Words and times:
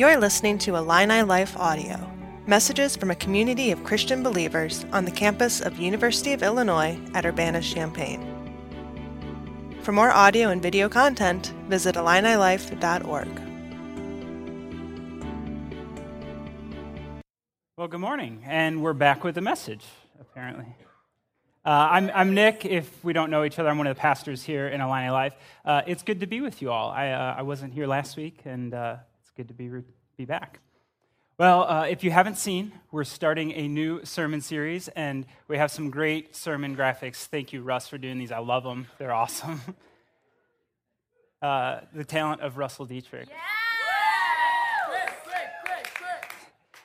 You're 0.00 0.16
listening 0.16 0.56
to 0.60 0.76
Illini 0.76 1.20
Life 1.20 1.54
Audio, 1.58 2.10
messages 2.46 2.96
from 2.96 3.10
a 3.10 3.14
community 3.14 3.70
of 3.70 3.84
Christian 3.84 4.22
believers 4.22 4.86
on 4.94 5.04
the 5.04 5.10
campus 5.10 5.60
of 5.60 5.78
University 5.78 6.32
of 6.32 6.42
Illinois 6.42 6.98
at 7.12 7.26
Urbana-Champaign. 7.26 8.22
For 9.82 9.92
more 9.92 10.10
audio 10.10 10.48
and 10.48 10.62
video 10.62 10.88
content, 10.88 11.52
visit 11.68 11.96
IlliniLife.org. 11.96 13.28
Well, 17.76 17.88
good 17.88 18.00
morning, 18.00 18.42
and 18.46 18.82
we're 18.82 18.94
back 18.94 19.22
with 19.22 19.36
a 19.36 19.42
message, 19.42 19.84
apparently. 20.18 20.76
Uh, 21.62 21.88
I'm, 21.90 22.10
I'm, 22.14 22.32
Nick. 22.32 22.64
If 22.64 23.04
we 23.04 23.12
don't 23.12 23.28
know 23.28 23.44
each 23.44 23.58
other, 23.58 23.68
I'm 23.68 23.76
one 23.76 23.86
of 23.86 23.94
the 23.94 24.00
pastors 24.00 24.42
here 24.42 24.66
in 24.66 24.80
Illini 24.80 25.10
Life. 25.10 25.34
Uh, 25.62 25.82
it's 25.86 26.02
good 26.02 26.20
to 26.20 26.26
be 26.26 26.40
with 26.40 26.62
you 26.62 26.70
all. 26.70 26.90
I, 26.90 27.10
uh, 27.10 27.34
I 27.36 27.42
wasn't 27.42 27.74
here 27.74 27.86
last 27.86 28.16
week, 28.16 28.40
and 28.46 28.72
uh, 28.72 28.96
it's 29.20 29.36
good 29.36 29.48
to 29.48 29.54
be, 29.54 29.68
be 30.20 30.26
back. 30.26 30.60
Well, 31.38 31.62
uh, 31.62 31.86
if 31.86 32.04
you 32.04 32.10
haven't 32.10 32.36
seen, 32.36 32.72
we're 32.92 33.04
starting 33.04 33.52
a 33.52 33.66
new 33.68 34.04
sermon 34.04 34.42
series, 34.42 34.88
and 34.88 35.24
we 35.48 35.56
have 35.56 35.70
some 35.70 35.88
great 35.88 36.36
sermon 36.36 36.76
graphics. 36.76 37.24
Thank 37.24 37.54
you, 37.54 37.62
Russ, 37.62 37.88
for 37.88 37.96
doing 37.96 38.18
these. 38.18 38.30
I 38.30 38.40
love 38.40 38.62
them, 38.62 38.86
they're 38.98 39.14
awesome. 39.14 39.60
Uh, 41.42 41.80
the 41.94 42.04
talent 42.04 42.42
of 42.42 42.58
Russell 42.58 42.84
Dietrich. 42.84 43.26
Yeah! 43.30 43.36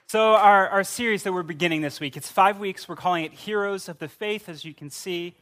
So, 0.08 0.36
our, 0.36 0.70
our 0.70 0.86
series 0.86 1.24
that 1.24 1.34
we're 1.34 1.44
beginning 1.44 1.82
this 1.82 2.00
week, 2.00 2.16
it's 2.16 2.32
five 2.32 2.58
weeks. 2.58 2.88
We're 2.88 2.96
calling 2.96 3.26
it 3.26 3.34
Heroes 3.34 3.90
of 3.90 4.00
the 4.00 4.08
Faith, 4.08 4.48
as 4.48 4.64
you 4.64 4.74
can 4.74 4.90
see. 4.90 5.36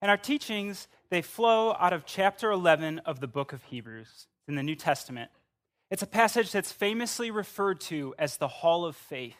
And 0.00 0.10
our 0.10 0.16
teachings, 0.16 0.88
they 1.10 1.20
flow 1.20 1.76
out 1.78 1.92
of 1.92 2.06
chapter 2.06 2.50
11 2.50 3.00
of 3.00 3.20
the 3.20 3.26
book 3.26 3.52
of 3.52 3.62
Hebrews 3.64 4.28
in 4.48 4.54
the 4.54 4.62
New 4.62 4.76
Testament. 4.76 5.30
It's 5.88 6.02
a 6.02 6.06
passage 6.06 6.50
that's 6.50 6.72
famously 6.72 7.30
referred 7.30 7.80
to 7.82 8.14
as 8.18 8.38
the 8.38 8.48
Hall 8.48 8.84
of 8.84 8.96
Faith. 8.96 9.36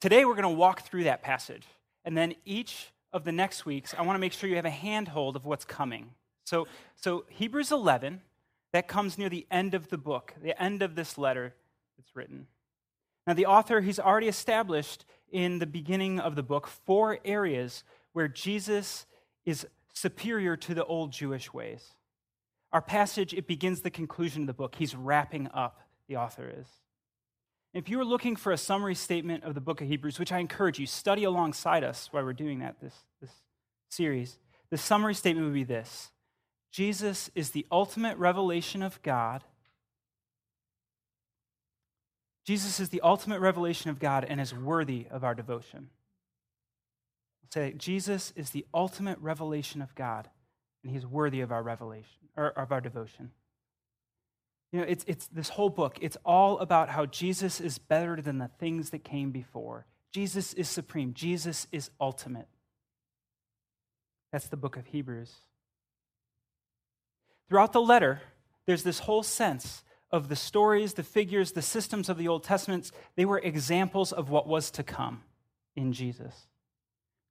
Today, 0.00 0.24
we're 0.24 0.34
going 0.34 0.44
to 0.44 0.48
walk 0.48 0.82
through 0.82 1.04
that 1.04 1.22
passage. 1.22 1.66
And 2.04 2.16
then 2.16 2.34
each 2.46 2.92
of 3.12 3.24
the 3.24 3.32
next 3.32 3.66
weeks, 3.66 3.94
I 3.96 4.02
want 4.02 4.16
to 4.16 4.20
make 4.20 4.32
sure 4.32 4.48
you 4.48 4.56
have 4.56 4.64
a 4.64 4.70
handhold 4.70 5.36
of 5.36 5.44
what's 5.44 5.66
coming. 5.66 6.10
So, 6.44 6.66
so 6.94 7.24
Hebrews 7.28 7.72
11, 7.72 8.22
that 8.72 8.88
comes 8.88 9.18
near 9.18 9.28
the 9.28 9.46
end 9.50 9.74
of 9.74 9.88
the 9.88 9.98
book, 9.98 10.34
the 10.42 10.60
end 10.62 10.82
of 10.82 10.94
this 10.94 11.18
letter 11.18 11.54
that's 11.98 12.16
written. 12.16 12.46
Now, 13.26 13.34
the 13.34 13.46
author, 13.46 13.82
he's 13.82 13.98
already 13.98 14.28
established 14.28 15.04
in 15.30 15.58
the 15.58 15.66
beginning 15.66 16.20
of 16.20 16.36
the 16.36 16.42
book 16.42 16.66
four 16.66 17.18
areas 17.24 17.84
where 18.12 18.28
Jesus 18.28 19.04
is 19.44 19.66
superior 19.92 20.56
to 20.56 20.74
the 20.74 20.84
old 20.84 21.12
Jewish 21.12 21.52
ways. 21.52 21.95
Our 22.76 22.82
passage, 22.82 23.32
it 23.32 23.46
begins 23.46 23.80
the 23.80 23.88
conclusion 23.88 24.42
of 24.42 24.48
the 24.48 24.52
book. 24.52 24.74
He's 24.74 24.94
wrapping 24.94 25.48
up, 25.54 25.80
the 26.08 26.16
author 26.18 26.52
is. 26.60 26.66
If 27.72 27.88
you 27.88 27.98
are 27.98 28.04
looking 28.04 28.36
for 28.36 28.52
a 28.52 28.58
summary 28.58 28.94
statement 28.94 29.44
of 29.44 29.54
the 29.54 29.62
book 29.62 29.80
of 29.80 29.88
Hebrews, 29.88 30.18
which 30.18 30.30
I 30.30 30.40
encourage 30.40 30.78
you, 30.78 30.84
study 30.84 31.24
alongside 31.24 31.84
us 31.84 32.08
while 32.10 32.22
we're 32.22 32.34
doing 32.34 32.58
that 32.58 32.78
this, 32.82 32.92
this 33.22 33.30
series, 33.88 34.36
the 34.68 34.76
summary 34.76 35.14
statement 35.14 35.46
would 35.46 35.54
be 35.54 35.64
this 35.64 36.10
Jesus 36.70 37.30
is 37.34 37.52
the 37.52 37.64
ultimate 37.72 38.18
revelation 38.18 38.82
of 38.82 39.00
God. 39.00 39.42
Jesus 42.44 42.78
is 42.78 42.90
the 42.90 43.00
ultimate 43.00 43.40
revelation 43.40 43.88
of 43.88 43.98
God 43.98 44.22
and 44.28 44.38
is 44.38 44.52
worthy 44.52 45.06
of 45.10 45.24
our 45.24 45.34
devotion. 45.34 45.88
I'll 47.42 47.50
say 47.54 47.72
Jesus 47.72 48.34
is 48.36 48.50
the 48.50 48.66
ultimate 48.74 49.18
revelation 49.20 49.80
of 49.80 49.94
God 49.94 50.28
and 50.86 50.94
he's 50.94 51.04
worthy 51.04 51.40
of 51.40 51.50
our 51.50 51.64
revelation 51.64 52.28
or 52.36 52.50
of 52.50 52.70
our 52.70 52.80
devotion. 52.80 53.32
You 54.70 54.80
know, 54.80 54.86
it's, 54.88 55.04
it's 55.08 55.26
this 55.26 55.48
whole 55.48 55.68
book, 55.68 55.98
it's 56.00 56.16
all 56.24 56.58
about 56.60 56.90
how 56.90 57.06
Jesus 57.06 57.60
is 57.60 57.78
better 57.78 58.20
than 58.20 58.38
the 58.38 58.50
things 58.60 58.90
that 58.90 59.02
came 59.02 59.32
before. 59.32 59.84
Jesus 60.12 60.54
is 60.54 60.68
supreme, 60.68 61.12
Jesus 61.12 61.66
is 61.72 61.90
ultimate. 62.00 62.46
That's 64.30 64.46
the 64.46 64.56
book 64.56 64.76
of 64.76 64.86
Hebrews. 64.86 65.32
Throughout 67.48 67.72
the 67.72 67.80
letter, 67.80 68.20
there's 68.66 68.84
this 68.84 69.00
whole 69.00 69.22
sense 69.24 69.82
of 70.12 70.28
the 70.28 70.36
stories, 70.36 70.94
the 70.94 71.02
figures, 71.02 71.52
the 71.52 71.62
systems 71.62 72.08
of 72.08 72.16
the 72.16 72.28
Old 72.28 72.44
Testament. 72.44 72.92
They 73.16 73.24
were 73.24 73.38
examples 73.38 74.12
of 74.12 74.30
what 74.30 74.46
was 74.46 74.70
to 74.72 74.82
come 74.84 75.22
in 75.74 75.92
Jesus. 75.92 76.46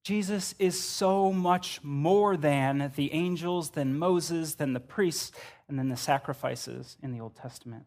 Jesus 0.06 0.54
is 0.60 0.80
so 0.80 1.32
much 1.32 1.84
more 1.84 2.38
than 2.38 2.92
the 2.96 3.12
angels, 3.12 3.72
than 3.72 3.98
Moses, 3.98 4.54
than 4.54 4.74
the 4.74 4.80
priests, 4.80 5.32
and 5.68 5.80
then 5.80 5.90
the 5.90 5.98
sacrifices 5.98 6.96
in 7.02 7.12
the 7.12 7.20
Old 7.20 7.36
Testament. 7.36 7.86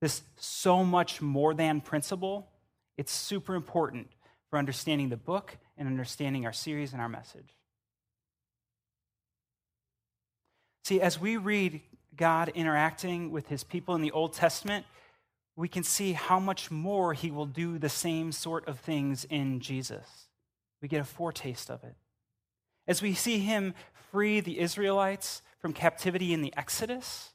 This 0.00 0.22
so 0.36 0.84
much 0.84 1.22
more 1.22 1.54
than 1.54 1.80
principle, 1.80 2.50
it's 2.96 3.12
super 3.12 3.54
important 3.54 4.08
for 4.50 4.58
understanding 4.58 5.10
the 5.10 5.16
book 5.16 5.56
and 5.76 5.86
understanding 5.86 6.44
our 6.44 6.52
series 6.52 6.92
and 6.92 7.00
our 7.00 7.08
message. 7.08 7.54
See, 10.86 11.00
as 11.00 11.20
we 11.20 11.36
read 11.36 11.82
God 12.16 12.50
interacting 12.52 13.30
with 13.30 13.46
his 13.46 13.62
people 13.62 13.94
in 13.94 14.02
the 14.02 14.10
Old 14.10 14.32
Testament, 14.32 14.86
we 15.54 15.68
can 15.68 15.84
see 15.84 16.14
how 16.14 16.40
much 16.40 16.72
more 16.72 17.14
he 17.14 17.30
will 17.30 17.46
do 17.46 17.78
the 17.78 17.88
same 17.88 18.32
sort 18.32 18.66
of 18.66 18.80
things 18.80 19.24
in 19.24 19.60
Jesus 19.60 20.27
we 20.80 20.88
get 20.88 21.00
a 21.00 21.04
foretaste 21.04 21.70
of 21.70 21.82
it. 21.84 21.94
As 22.86 23.02
we 23.02 23.14
see 23.14 23.38
him 23.38 23.74
free 24.10 24.40
the 24.40 24.58
Israelites 24.58 25.42
from 25.58 25.72
captivity 25.72 26.32
in 26.32 26.40
the 26.40 26.54
Exodus, 26.56 27.32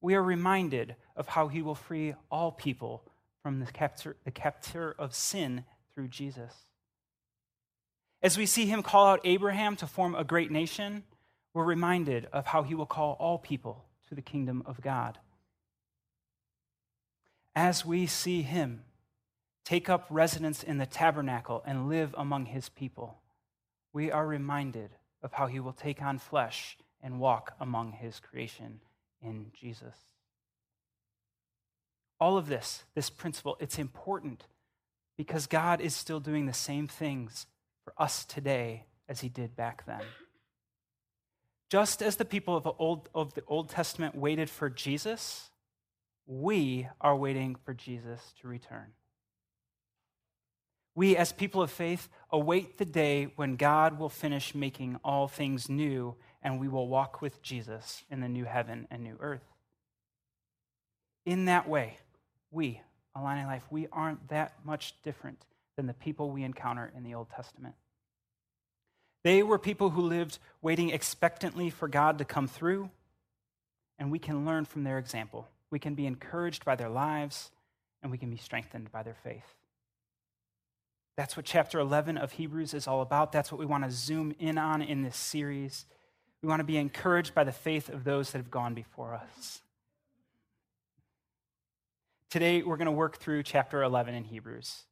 we 0.00 0.14
are 0.14 0.22
reminded 0.22 0.96
of 1.16 1.28
how 1.28 1.48
he 1.48 1.62
will 1.62 1.74
free 1.74 2.14
all 2.30 2.52
people 2.52 3.04
from 3.42 3.60
the 3.60 3.66
captor, 3.66 4.16
the 4.24 4.94
of 4.98 5.14
sin 5.14 5.64
through 5.94 6.08
Jesus. 6.08 6.52
As 8.22 8.36
we 8.36 8.46
see 8.46 8.66
him 8.66 8.82
call 8.82 9.06
out 9.06 9.20
Abraham 9.24 9.76
to 9.76 9.86
form 9.86 10.14
a 10.14 10.24
great 10.24 10.50
nation, 10.50 11.04
we're 11.54 11.64
reminded 11.64 12.26
of 12.32 12.46
how 12.46 12.62
he 12.62 12.74
will 12.74 12.86
call 12.86 13.16
all 13.20 13.38
people 13.38 13.84
to 14.08 14.14
the 14.14 14.22
kingdom 14.22 14.62
of 14.66 14.80
God. 14.80 15.18
As 17.54 17.84
we 17.84 18.06
see 18.06 18.42
him 18.42 18.82
take 19.68 19.90
up 19.90 20.06
residence 20.08 20.62
in 20.62 20.78
the 20.78 20.86
tabernacle 20.86 21.62
and 21.66 21.90
live 21.90 22.14
among 22.16 22.46
his 22.46 22.70
people, 22.70 23.18
we 23.92 24.10
are 24.10 24.26
reminded 24.26 24.88
of 25.22 25.34
how 25.34 25.46
he 25.46 25.60
will 25.60 25.74
take 25.74 26.00
on 26.00 26.18
flesh 26.18 26.78
and 27.02 27.20
walk 27.20 27.54
among 27.60 27.92
his 27.92 28.18
creation 28.18 28.80
in 29.20 29.50
Jesus. 29.52 29.94
All 32.18 32.38
of 32.38 32.48
this, 32.48 32.84
this 32.94 33.10
principle, 33.10 33.58
it's 33.60 33.78
important 33.78 34.46
because 35.18 35.46
God 35.46 35.82
is 35.82 35.94
still 35.94 36.18
doing 36.18 36.46
the 36.46 36.54
same 36.54 36.88
things 36.88 37.46
for 37.84 37.92
us 37.98 38.24
today 38.24 38.86
as 39.06 39.20
he 39.20 39.28
did 39.28 39.54
back 39.54 39.84
then. 39.84 40.00
Just 41.68 42.00
as 42.00 42.16
the 42.16 42.24
people 42.24 42.56
of 42.56 42.62
the 42.62 42.72
Old, 42.78 43.10
of 43.14 43.34
the 43.34 43.44
Old 43.46 43.68
Testament 43.68 44.14
waited 44.14 44.48
for 44.48 44.70
Jesus, 44.70 45.50
we 46.26 46.88
are 47.02 47.14
waiting 47.14 47.54
for 47.66 47.74
Jesus 47.74 48.32
to 48.40 48.48
return 48.48 48.92
we, 50.98 51.16
as 51.16 51.30
people 51.30 51.62
of 51.62 51.70
faith, 51.70 52.08
await 52.28 52.76
the 52.76 52.84
day 52.84 53.32
when 53.36 53.54
God 53.54 54.00
will 54.00 54.08
finish 54.08 54.52
making 54.52 54.98
all 55.04 55.28
things 55.28 55.68
new 55.68 56.16
and 56.42 56.58
we 56.58 56.66
will 56.66 56.88
walk 56.88 57.22
with 57.22 57.40
Jesus 57.40 58.02
in 58.10 58.20
the 58.20 58.28
new 58.28 58.44
heaven 58.44 58.88
and 58.90 59.04
new 59.04 59.16
earth. 59.20 59.44
In 61.24 61.44
that 61.44 61.68
way, 61.68 61.98
we, 62.50 62.80
Illini 63.14 63.44
Life, 63.44 63.62
we 63.70 63.86
aren't 63.92 64.28
that 64.30 64.54
much 64.64 65.00
different 65.04 65.46
than 65.76 65.86
the 65.86 65.94
people 65.94 66.32
we 66.32 66.42
encounter 66.42 66.90
in 66.96 67.04
the 67.04 67.14
Old 67.14 67.30
Testament. 67.30 67.76
They 69.22 69.44
were 69.44 69.56
people 69.60 69.90
who 69.90 70.02
lived 70.02 70.40
waiting 70.62 70.90
expectantly 70.90 71.70
for 71.70 71.86
God 71.86 72.18
to 72.18 72.24
come 72.24 72.48
through, 72.48 72.90
and 74.00 74.10
we 74.10 74.18
can 74.18 74.44
learn 74.44 74.64
from 74.64 74.82
their 74.82 74.98
example. 74.98 75.46
We 75.70 75.78
can 75.78 75.94
be 75.94 76.06
encouraged 76.06 76.64
by 76.64 76.74
their 76.74 76.90
lives, 76.90 77.52
and 78.02 78.10
we 78.10 78.18
can 78.18 78.30
be 78.30 78.36
strengthened 78.36 78.90
by 78.90 79.04
their 79.04 79.16
faith. 79.22 79.57
That's 81.18 81.36
what 81.36 81.46
chapter 81.46 81.80
11 81.80 82.16
of 82.16 82.30
Hebrews 82.30 82.74
is 82.74 82.86
all 82.86 83.02
about. 83.02 83.32
That's 83.32 83.50
what 83.50 83.58
we 83.58 83.66
want 83.66 83.82
to 83.82 83.90
zoom 83.90 84.36
in 84.38 84.56
on 84.56 84.80
in 84.80 85.02
this 85.02 85.16
series. 85.16 85.84
We 86.42 86.48
want 86.48 86.60
to 86.60 86.64
be 86.64 86.76
encouraged 86.76 87.34
by 87.34 87.42
the 87.42 87.50
faith 87.50 87.88
of 87.88 88.04
those 88.04 88.30
that 88.30 88.38
have 88.38 88.52
gone 88.52 88.72
before 88.72 89.14
us. 89.14 89.60
Today, 92.30 92.62
we're 92.62 92.76
going 92.76 92.86
to 92.86 92.92
work 92.92 93.16
through 93.16 93.42
chapter 93.42 93.82
11 93.82 94.14
in 94.14 94.22
Hebrews. 94.22 94.84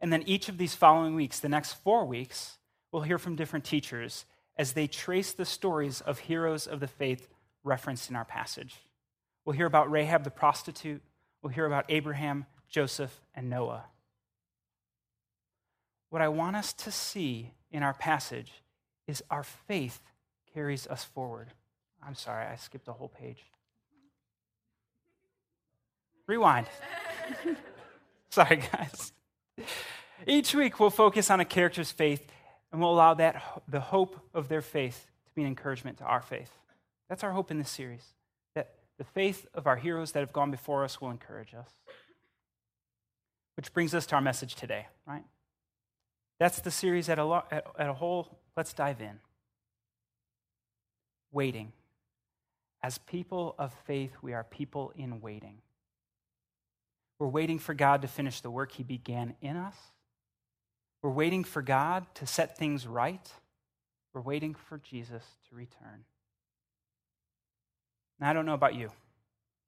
And 0.00 0.10
then 0.10 0.22
each 0.22 0.48
of 0.48 0.56
these 0.56 0.74
following 0.74 1.14
weeks, 1.14 1.40
the 1.40 1.48
next 1.50 1.74
four 1.74 2.06
weeks, 2.06 2.56
we'll 2.90 3.02
hear 3.02 3.18
from 3.18 3.36
different 3.36 3.66
teachers 3.66 4.24
as 4.56 4.72
they 4.72 4.86
trace 4.86 5.34
the 5.34 5.44
stories 5.44 6.00
of 6.00 6.20
heroes 6.20 6.66
of 6.66 6.80
the 6.80 6.88
faith 6.88 7.28
referenced 7.64 8.08
in 8.08 8.16
our 8.16 8.24
passage. 8.24 8.76
We'll 9.44 9.56
hear 9.56 9.66
about 9.66 9.90
Rahab 9.90 10.24
the 10.24 10.30
prostitute. 10.30 11.02
We'll 11.42 11.52
hear 11.52 11.66
about 11.66 11.84
Abraham, 11.90 12.46
Joseph, 12.66 13.20
and 13.34 13.50
Noah 13.50 13.84
what 16.10 16.22
I 16.22 16.28
want 16.28 16.56
us 16.56 16.72
to 16.72 16.90
see 16.90 17.52
in 17.70 17.82
our 17.82 17.94
passage 17.94 18.52
is 19.06 19.22
our 19.30 19.42
faith 19.42 20.00
carries 20.52 20.86
us 20.86 21.04
forward. 21.04 21.48
I'm 22.06 22.14
sorry, 22.14 22.46
I 22.46 22.56
skipped 22.56 22.88
a 22.88 22.92
whole 22.92 23.08
page. 23.08 23.44
Rewind. 26.26 26.66
Sorry, 28.30 28.62
guys. 28.72 29.12
Each 30.26 30.54
week, 30.54 30.80
we'll 30.80 30.90
focus 30.90 31.30
on 31.30 31.40
a 31.40 31.44
character's 31.44 31.92
faith 31.92 32.26
and 32.72 32.80
we'll 32.80 32.90
allow 32.90 33.14
that, 33.14 33.62
the 33.68 33.80
hope 33.80 34.18
of 34.34 34.48
their 34.48 34.60
faith 34.60 35.06
to 35.26 35.32
be 35.34 35.42
an 35.42 35.48
encouragement 35.48 35.98
to 35.98 36.04
our 36.04 36.20
faith. 36.20 36.50
That's 37.08 37.22
our 37.22 37.32
hope 37.32 37.50
in 37.50 37.58
this 37.58 37.70
series, 37.70 38.02
that 38.54 38.74
the 38.98 39.04
faith 39.04 39.46
of 39.54 39.66
our 39.66 39.76
heroes 39.76 40.12
that 40.12 40.20
have 40.20 40.32
gone 40.32 40.50
before 40.50 40.84
us 40.84 41.00
will 41.00 41.10
encourage 41.10 41.54
us. 41.54 41.70
Which 43.56 43.72
brings 43.72 43.94
us 43.94 44.04
to 44.06 44.16
our 44.16 44.20
message 44.20 44.56
today, 44.56 44.86
right? 45.06 45.24
That's 46.38 46.60
the 46.60 46.70
series 46.70 47.08
at 47.08 47.18
a, 47.18 47.24
lo- 47.24 47.44
at, 47.50 47.66
at 47.78 47.88
a 47.88 47.94
whole. 47.94 48.38
Let's 48.56 48.72
dive 48.72 49.00
in. 49.00 49.18
Waiting. 51.32 51.72
As 52.82 52.98
people 52.98 53.54
of 53.58 53.72
faith, 53.86 54.12
we 54.22 54.32
are 54.32 54.44
people 54.44 54.92
in 54.96 55.20
waiting. 55.20 55.58
We're 57.18 57.28
waiting 57.28 57.58
for 57.58 57.74
God 57.74 58.02
to 58.02 58.08
finish 58.08 58.40
the 58.40 58.50
work 58.50 58.72
He 58.72 58.82
began 58.82 59.34
in 59.40 59.56
us. 59.56 59.76
We're 61.02 61.10
waiting 61.10 61.44
for 61.44 61.62
God 61.62 62.06
to 62.16 62.26
set 62.26 62.58
things 62.58 62.86
right. 62.86 63.30
We're 64.12 64.20
waiting 64.20 64.54
for 64.54 64.78
Jesus 64.78 65.22
to 65.48 65.56
return. 65.56 66.04
Now, 68.18 68.30
I 68.30 68.32
don't 68.32 68.46
know 68.46 68.54
about 68.54 68.74
you, 68.74 68.90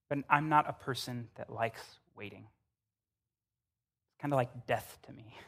but 0.08 0.18
I'm 0.28 0.48
not 0.48 0.68
a 0.68 0.72
person 0.72 1.28
that 1.36 1.52
likes 1.52 1.82
waiting. 2.16 2.46
It's 4.08 4.22
kind 4.22 4.32
of 4.32 4.36
like 4.36 4.66
death 4.66 4.98
to 5.06 5.12
me. 5.12 5.34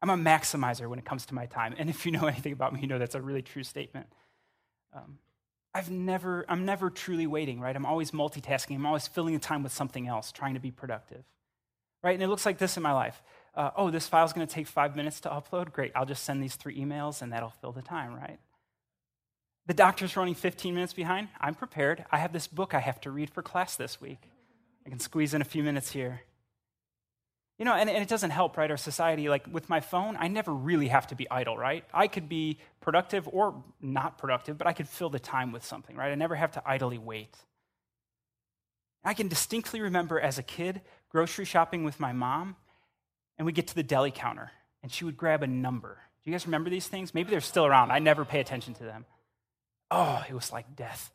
I'm 0.00 0.10
a 0.10 0.16
maximizer 0.16 0.88
when 0.88 0.98
it 0.98 1.04
comes 1.04 1.26
to 1.26 1.34
my 1.34 1.46
time. 1.46 1.74
And 1.76 1.90
if 1.90 2.06
you 2.06 2.12
know 2.12 2.26
anything 2.26 2.52
about 2.52 2.72
me, 2.72 2.80
you 2.80 2.86
know 2.86 2.98
that's 2.98 3.14
a 3.14 3.22
really 3.22 3.42
true 3.42 3.64
statement. 3.64 4.06
Um, 4.94 5.18
I've 5.74 5.90
never, 5.90 6.44
I'm 6.48 6.64
never 6.64 6.90
truly 6.90 7.26
waiting, 7.26 7.60
right? 7.60 7.74
I'm 7.74 7.86
always 7.86 8.10
multitasking. 8.10 8.74
I'm 8.74 8.86
always 8.86 9.06
filling 9.06 9.34
the 9.34 9.40
time 9.40 9.62
with 9.62 9.72
something 9.72 10.08
else, 10.08 10.32
trying 10.32 10.54
to 10.54 10.60
be 10.60 10.70
productive, 10.70 11.24
right? 12.02 12.14
And 12.14 12.22
it 12.22 12.28
looks 12.28 12.46
like 12.46 12.58
this 12.58 12.76
in 12.76 12.82
my 12.82 12.92
life. 12.92 13.22
Uh, 13.54 13.70
oh, 13.76 13.90
this 13.90 14.06
file's 14.06 14.32
going 14.32 14.46
to 14.46 14.52
take 14.52 14.66
five 14.66 14.96
minutes 14.96 15.20
to 15.20 15.28
upload. 15.28 15.72
Great. 15.72 15.92
I'll 15.94 16.06
just 16.06 16.24
send 16.24 16.42
these 16.42 16.54
three 16.54 16.78
emails 16.78 17.22
and 17.22 17.32
that'll 17.32 17.50
fill 17.60 17.72
the 17.72 17.82
time, 17.82 18.14
right? 18.14 18.38
The 19.66 19.74
doctor's 19.74 20.16
running 20.16 20.34
15 20.34 20.74
minutes 20.74 20.94
behind. 20.94 21.28
I'm 21.40 21.54
prepared. 21.54 22.04
I 22.10 22.18
have 22.18 22.32
this 22.32 22.46
book 22.46 22.72
I 22.72 22.80
have 22.80 23.00
to 23.02 23.10
read 23.10 23.30
for 23.30 23.42
class 23.42 23.76
this 23.76 24.00
week. 24.00 24.30
I 24.86 24.90
can 24.90 24.98
squeeze 24.98 25.34
in 25.34 25.42
a 25.42 25.44
few 25.44 25.62
minutes 25.62 25.90
here. 25.90 26.22
You 27.58 27.64
know, 27.64 27.74
and, 27.74 27.90
and, 27.90 28.00
it 28.00 28.08
doesn't 28.08 28.30
help, 28.30 28.56
right? 28.56 28.70
Our 28.70 28.76
society, 28.76 29.28
like 29.28 29.46
with 29.50 29.68
my 29.68 29.80
phone, 29.80 30.16
I 30.16 30.28
never 30.28 30.54
really 30.54 30.88
have 30.88 31.08
to 31.08 31.16
be 31.16 31.28
idle, 31.28 31.56
right? 31.56 31.84
I 31.92 32.06
could 32.06 32.28
be 32.28 32.60
productive 32.80 33.28
or 33.32 33.64
not 33.80 34.16
productive, 34.16 34.56
but 34.56 34.68
I 34.68 34.72
could 34.72 34.88
fill 34.88 35.10
the 35.10 35.18
time 35.18 35.50
with 35.50 35.64
something, 35.64 35.96
right? 35.96 36.12
I 36.12 36.14
never 36.14 36.36
have 36.36 36.52
to 36.52 36.62
idly 36.64 36.98
wait. 36.98 37.36
I 39.04 39.14
can 39.14 39.26
distinctly 39.26 39.80
remember 39.80 40.20
as 40.20 40.38
a 40.38 40.42
kid 40.42 40.82
grocery 41.08 41.44
shopping 41.44 41.84
with 41.84 41.98
my 41.98 42.12
mom, 42.12 42.56
and 43.38 43.46
we 43.46 43.52
get 43.52 43.66
to 43.68 43.74
the 43.74 43.82
deli 43.82 44.10
counter, 44.10 44.50
and 44.82 44.92
she 44.92 45.04
would 45.04 45.16
grab 45.16 45.42
a 45.42 45.46
number. 45.46 45.98
Do 46.22 46.30
you 46.30 46.34
guys 46.34 46.46
remember 46.46 46.70
these 46.70 46.86
things? 46.86 47.14
Maybe 47.14 47.30
they're 47.30 47.40
still 47.40 47.66
around. 47.66 47.90
I 47.90 47.98
never 47.98 48.24
pay 48.24 48.40
attention 48.40 48.74
to 48.74 48.84
them. 48.84 49.04
Oh, 49.90 50.22
it 50.28 50.34
was 50.34 50.52
like 50.52 50.76
death. 50.76 51.10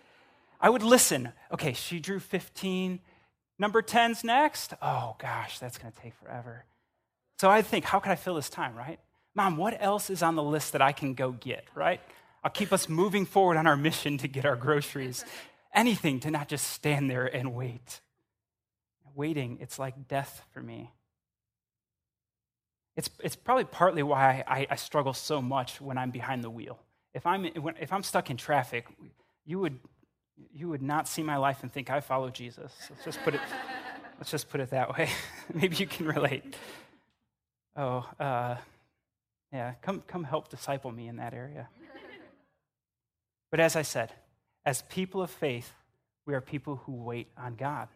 I 0.60 0.70
would 0.70 0.82
listen. 0.82 1.32
Okay, 1.52 1.72
she 1.72 2.00
drew 2.00 2.18
15. 2.18 2.98
Number 3.58 3.82
10's 3.82 4.22
next. 4.22 4.74
Oh, 4.80 5.16
gosh, 5.18 5.58
that's 5.58 5.78
going 5.78 5.92
to 5.92 5.98
take 6.00 6.14
forever. 6.14 6.64
So 7.40 7.50
I 7.50 7.62
think, 7.62 7.84
how 7.84 7.98
can 7.98 8.12
I 8.12 8.16
fill 8.16 8.34
this 8.34 8.48
time, 8.50 8.76
right? 8.76 8.98
Mom, 9.34 9.56
what 9.56 9.76
else 9.80 10.10
is 10.10 10.22
on 10.22 10.36
the 10.36 10.42
list 10.42 10.72
that 10.72 10.82
I 10.82 10.92
can 10.92 11.14
go 11.14 11.32
get, 11.32 11.64
right? 11.74 12.00
I'll 12.42 12.50
keep 12.50 12.72
us 12.72 12.88
moving 12.88 13.26
forward 13.26 13.56
on 13.56 13.66
our 13.66 13.76
mission 13.76 14.18
to 14.18 14.28
get 14.28 14.44
our 14.44 14.56
groceries. 14.56 15.24
Anything 15.74 16.20
to 16.20 16.30
not 16.30 16.48
just 16.48 16.68
stand 16.70 17.10
there 17.10 17.26
and 17.26 17.54
wait. 17.54 18.00
Waiting, 19.14 19.58
it's 19.60 19.78
like 19.78 20.08
death 20.08 20.44
for 20.52 20.60
me. 20.60 20.92
It's, 22.96 23.10
it's 23.22 23.36
probably 23.36 23.64
partly 23.64 24.02
why 24.02 24.42
I, 24.46 24.66
I 24.70 24.76
struggle 24.76 25.14
so 25.14 25.40
much 25.40 25.80
when 25.80 25.98
I'm 25.98 26.10
behind 26.10 26.42
the 26.42 26.50
wheel. 26.50 26.78
If 27.14 27.26
I'm, 27.26 27.44
if 27.44 27.92
I'm 27.92 28.02
stuck 28.02 28.30
in 28.30 28.36
traffic, 28.36 28.86
you 29.44 29.60
would, 29.60 29.78
you 30.54 30.68
would 30.68 30.82
not 30.82 31.08
see 31.08 31.22
my 31.22 31.36
life 31.36 31.62
and 31.62 31.72
think 31.72 31.90
I 31.90 32.00
follow 32.00 32.30
Jesus. 32.30 32.72
Let's 32.90 33.04
just 33.04 33.22
put 33.22 33.34
it, 33.34 33.40
let's 34.18 34.30
just 34.30 34.48
put 34.48 34.60
it 34.60 34.70
that 34.70 34.96
way. 34.96 35.08
Maybe 35.54 35.76
you 35.76 35.86
can 35.86 36.06
relate. 36.06 36.56
Oh, 37.76 38.08
uh, 38.18 38.56
yeah, 39.52 39.74
come, 39.82 40.02
come 40.06 40.24
help 40.24 40.48
disciple 40.48 40.90
me 40.90 41.08
in 41.08 41.16
that 41.16 41.34
area. 41.34 41.68
But 43.50 43.60
as 43.60 43.76
I 43.76 43.82
said, 43.82 44.12
as 44.66 44.82
people 44.82 45.22
of 45.22 45.30
faith, 45.30 45.72
we 46.26 46.34
are 46.34 46.42
people 46.42 46.82
who 46.84 46.92
wait 46.92 47.28
on 47.38 47.54
God. 47.54 47.88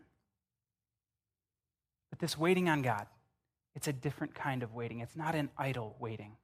But 2.09 2.21
this 2.21 2.39
waiting 2.39 2.71
on 2.71 2.81
God, 2.81 3.06
it's 3.75 3.87
a 3.87 3.93
different 3.93 4.35
kind 4.35 4.62
of 4.62 4.73
waiting. 4.73 5.00
It's 5.00 5.15
not 5.15 5.35
an 5.35 5.50
idle 5.59 5.94
waiting. 5.99 6.39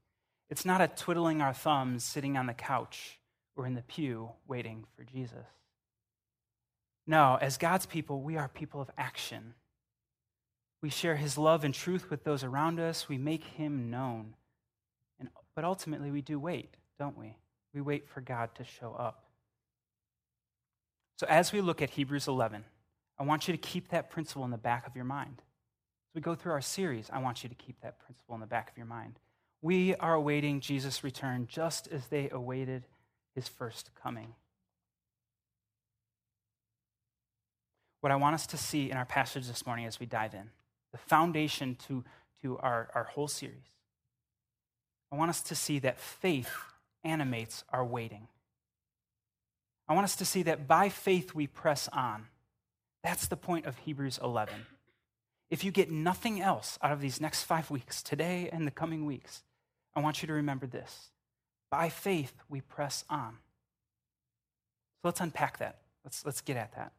It's 0.51 0.67
not 0.67 0.83
a 0.83 0.89
twiddling 0.89 1.41
our 1.41 1.55
thumbs 1.55 2.05
sitting 2.05 2.37
on 2.37 2.47
the 2.47 2.53
couch 2.53 3.19
or 3.57 3.67
in 3.67 3.75
the 3.75 3.83
pew 3.83 4.31
waiting 4.47 4.85
for 4.95 5.05
Jesus. 5.05 5.47
No, 7.09 7.39
as 7.41 7.57
God's 7.57 7.87
people, 7.87 8.21
we 8.21 8.37
are 8.37 8.49
people 8.49 8.83
of 8.83 8.91
action. 8.99 9.55
We 10.83 10.91
share 10.91 11.17
his 11.17 11.39
love 11.39 11.65
and 11.65 11.73
truth 11.73 12.11
with 12.11 12.23
those 12.23 12.45
around 12.45 12.79
us. 12.79 13.09
We 13.09 13.17
make 13.17 13.43
him 13.43 13.91
known. 13.91 14.35
And, 15.19 15.31
but 15.57 15.65
ultimately, 15.65 16.11
we 16.11 16.21
do 16.21 16.39
wait, 16.39 16.77
don't 16.99 17.19
we? 17.19 17.35
We 17.73 17.81
wait 17.81 18.07
for 18.11 18.21
God 18.21 18.55
to 18.57 18.65
show 18.65 18.93
up. 18.93 19.25
So, 21.17 21.27
as 21.29 21.51
we 21.51 21.63
look 21.63 21.81
at 21.81 21.91
Hebrews 21.91 22.29
11, 22.29 22.63
I 23.19 23.23
want 23.25 23.49
you 23.49 23.53
to 23.53 23.59
keep 23.59 23.89
that 23.89 24.11
principle 24.11 24.45
in 24.45 24.51
the 24.51 24.59
back 24.59 24.87
of 24.87 24.95
your 24.95 25.07
mind. 25.07 25.37
As 25.39 26.15
we 26.15 26.21
go 26.21 26.35
through 26.35 26.53
our 26.53 26.61
series, 26.61 27.09
I 27.11 27.21
want 27.21 27.43
you 27.43 27.49
to 27.49 27.55
keep 27.55 27.81
that 27.81 27.99
principle 28.01 28.35
in 28.35 28.43
the 28.43 28.47
back 28.47 28.71
of 28.71 28.77
your 28.77 28.87
mind. 28.87 29.19
We 29.63 29.95
are 29.97 30.15
awaiting 30.15 30.61
Jesus' 30.61 31.03
return 31.03 31.49
just 31.51 31.89
as 31.89 32.07
they 32.09 32.29
awaited 32.31 32.85
his 33.35 33.49
first 33.49 33.91
coming. 34.01 34.35
What 38.01 38.13
I 38.13 38.17
want 38.17 38.35
us 38.35 38.47
to 38.49 38.57
see 38.57 38.91
in 38.91 38.97
our 38.97 39.05
passage 39.05 39.47
this 39.47 39.67
morning 39.67 39.87
as 39.87 39.99
we 39.99 40.07
dive 40.07 40.35
in, 40.35 40.51
the 40.93 40.99
foundation 40.99 41.77
to, 41.89 42.05
to 42.43 42.59
our, 42.59 42.89
our 42.95 43.05
whole 43.05 43.29
series, 43.29 43.57
I 45.11 45.17
want 45.17 45.31
us 45.31 45.43
to 45.43 45.55
see 45.55 45.79
that 45.81 45.99
faith 45.99 46.55
animates 47.03 47.65
our 47.71 47.85
waiting. 47.85 48.29
I 49.89 49.95
want 49.95 50.05
us 50.05 50.17
to 50.17 50.25
see 50.25 50.43
that 50.45 50.69
by 50.69 50.91
faith 50.91 51.35
we 51.35 51.47
press 51.47 51.89
on. 51.89 52.27
That's 53.03 53.27
the 53.27 53.37
point 53.37 53.67
of 53.67 53.79
Hebrews 53.79 54.21
11. 54.23 54.67
If 55.51 55.65
you 55.65 55.71
get 55.71 55.91
nothing 55.91 56.41
else 56.41 56.79
out 56.83 56.93
of 56.93 57.01
these 57.01 57.21
next 57.21 57.45
five 57.45 57.71
weeks, 57.71 58.03
today 58.03 58.51
and 58.53 58.67
the 58.67 58.71
coming 58.71 59.07
weeks, 59.07 59.43
I 59.97 60.01
want 60.01 60.21
you 60.23 60.27
to 60.27 60.35
remember 60.35 60.67
this. 60.67 61.11
By 61.71 61.89
faith, 61.89 62.35
we 62.49 62.61
press 62.61 63.05
on. 63.09 63.39
So 65.01 65.09
let's 65.09 65.21
unpack 65.21 65.59
that. 65.59 65.79
Let's, 66.05 66.25
let's 66.27 66.43
get 66.43 66.57
at 66.57 66.75
that. 66.75 66.93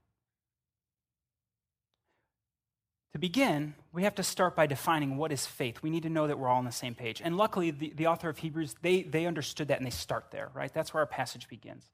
To 3.13 3.19
begin, 3.19 3.73
we 3.91 4.03
have 4.03 4.15
to 4.15 4.23
start 4.23 4.55
by 4.55 4.67
defining 4.67 5.17
what 5.17 5.31
is 5.31 5.45
faith. 5.45 5.81
We 5.81 5.89
need 5.89 6.03
to 6.03 6.09
know 6.09 6.27
that 6.27 6.37
we're 6.37 6.47
all 6.47 6.59
on 6.59 6.65
the 6.65 6.71
same 6.71 6.93
page. 6.93 7.21
And 7.23 7.37
luckily, 7.37 7.71
the, 7.71 7.91
the 7.95 8.07
author 8.07 8.29
of 8.29 8.37
Hebrews, 8.37 8.75
they, 8.81 9.01
they 9.01 9.25
understood 9.25 9.69
that 9.69 9.77
and 9.77 9.85
they 9.85 9.91
start 9.91 10.25
there, 10.31 10.51
right? 10.53 10.71
That's 10.71 10.93
where 10.93 11.01
our 11.01 11.07
passage 11.07 11.47
begins. 11.47 11.89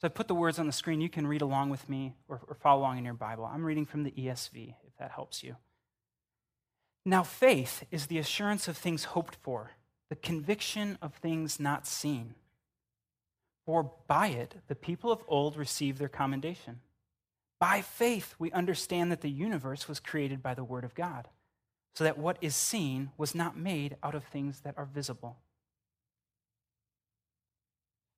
So 0.00 0.06
I 0.06 0.08
put 0.08 0.28
the 0.28 0.34
words 0.34 0.58
on 0.58 0.66
the 0.66 0.72
screen. 0.72 1.00
You 1.00 1.08
can 1.08 1.26
read 1.26 1.40
along 1.40 1.70
with 1.70 1.88
me 1.88 2.14
or, 2.28 2.40
or 2.48 2.54
follow 2.54 2.80
along 2.80 2.98
in 2.98 3.04
your 3.04 3.14
Bible. 3.14 3.44
I'm 3.44 3.64
reading 3.64 3.86
from 3.86 4.02
the 4.02 4.10
ESV, 4.10 4.74
if 4.86 4.96
that 4.98 5.12
helps 5.12 5.44
you. 5.44 5.56
Now, 7.04 7.22
faith 7.22 7.84
is 7.92 8.06
the 8.06 8.18
assurance 8.18 8.66
of 8.66 8.76
things 8.76 9.04
hoped 9.04 9.36
for 9.36 9.72
the 10.08 10.16
conviction 10.16 10.98
of 11.02 11.14
things 11.14 11.58
not 11.58 11.86
seen. 11.86 12.34
For 13.64 13.90
by 14.06 14.28
it, 14.28 14.54
the 14.68 14.76
people 14.76 15.10
of 15.10 15.24
old 15.26 15.56
received 15.56 15.98
their 15.98 16.08
commendation. 16.08 16.80
By 17.58 17.80
faith, 17.80 18.34
we 18.38 18.52
understand 18.52 19.10
that 19.10 19.22
the 19.22 19.30
universe 19.30 19.88
was 19.88 20.00
created 20.00 20.42
by 20.42 20.54
the 20.54 20.64
Word 20.64 20.84
of 20.84 20.94
God, 20.94 21.28
so 21.94 22.04
that 22.04 22.18
what 22.18 22.36
is 22.40 22.54
seen 22.54 23.10
was 23.16 23.34
not 23.34 23.56
made 23.56 23.96
out 24.02 24.14
of 24.14 24.24
things 24.24 24.60
that 24.60 24.74
are 24.76 24.84
visible. 24.84 25.38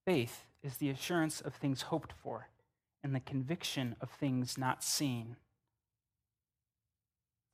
Faith 0.04 0.44
is 0.62 0.78
the 0.78 0.90
assurance 0.90 1.40
of 1.40 1.54
things 1.54 1.82
hoped 1.82 2.12
for 2.12 2.48
and 3.04 3.14
the 3.14 3.20
conviction 3.20 3.94
of 4.00 4.10
things 4.10 4.58
not 4.58 4.82
seen. 4.82 5.36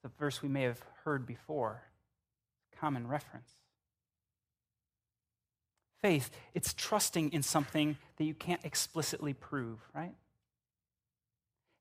The 0.02 0.10
verse 0.18 0.42
we 0.42 0.48
may 0.48 0.62
have 0.62 0.82
heard 1.04 1.26
before, 1.26 1.82
common 2.78 3.06
reference 3.06 3.56
faith, 6.04 6.30
it's 6.52 6.74
trusting 6.74 7.32
in 7.32 7.42
something 7.42 7.96
that 8.18 8.24
you 8.24 8.34
can't 8.34 8.62
explicitly 8.62 9.32
prove, 9.32 9.78
right? 9.94 10.12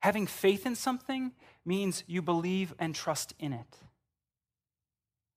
Having 0.04 0.28
faith 0.28 0.66
in 0.66 0.76
something 0.76 1.32
means 1.64 2.04
you 2.08 2.22
believe 2.22 2.74
and 2.78 2.94
trust 2.94 3.34
in 3.40 3.54
it. 3.54 3.78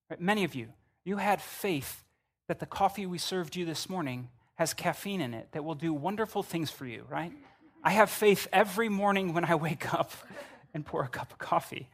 Right? 0.09 0.19
Many 0.19 0.43
of 0.43 0.55
you, 0.55 0.73
you 1.05 1.17
had 1.17 1.41
faith 1.41 2.03
that 2.49 2.59
the 2.59 2.65
coffee 2.65 3.05
we 3.05 3.17
served 3.17 3.55
you 3.55 3.63
this 3.63 3.89
morning 3.89 4.27
has 4.55 4.73
caffeine 4.73 5.21
in 5.21 5.33
it 5.33 5.47
that 5.53 5.63
will 5.63 5.73
do 5.73 5.93
wonderful 5.93 6.43
things 6.43 6.69
for 6.69 6.85
you, 6.85 7.05
right? 7.09 7.31
I 7.81 7.91
have 7.91 8.09
faith 8.09 8.45
every 8.51 8.89
morning 8.89 9.33
when 9.33 9.45
I 9.45 9.55
wake 9.55 9.93
up 9.93 10.11
and 10.73 10.85
pour 10.85 11.01
a 11.01 11.07
cup 11.07 11.31
of 11.31 11.37
coffee. 11.37 11.87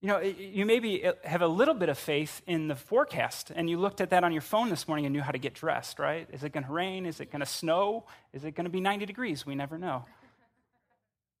You 0.00 0.10
know, 0.10 0.20
you 0.20 0.64
maybe 0.64 1.04
uh, 1.04 1.14
have 1.24 1.42
a 1.42 1.48
little 1.48 1.74
bit 1.74 1.88
of 1.88 1.98
faith 1.98 2.40
in 2.46 2.68
the 2.68 2.76
forecast, 2.76 3.50
and 3.52 3.68
you 3.68 3.78
looked 3.78 4.00
at 4.00 4.10
that 4.10 4.22
on 4.22 4.32
your 4.32 4.42
phone 4.42 4.68
this 4.68 4.86
morning 4.86 5.06
and 5.06 5.12
knew 5.12 5.22
how 5.22 5.32
to 5.32 5.38
get 5.38 5.54
dressed, 5.54 5.98
right? 5.98 6.28
Is 6.32 6.44
it 6.44 6.52
going 6.52 6.66
to 6.66 6.72
rain? 6.72 7.04
Is 7.04 7.18
it 7.18 7.32
going 7.32 7.40
to 7.40 7.46
snow? 7.46 8.04
Is 8.32 8.44
it 8.44 8.54
going 8.54 8.66
to 8.66 8.70
be 8.70 8.80
90 8.80 9.06
degrees? 9.06 9.44
We 9.44 9.56
never 9.56 9.76
know. 9.76 10.04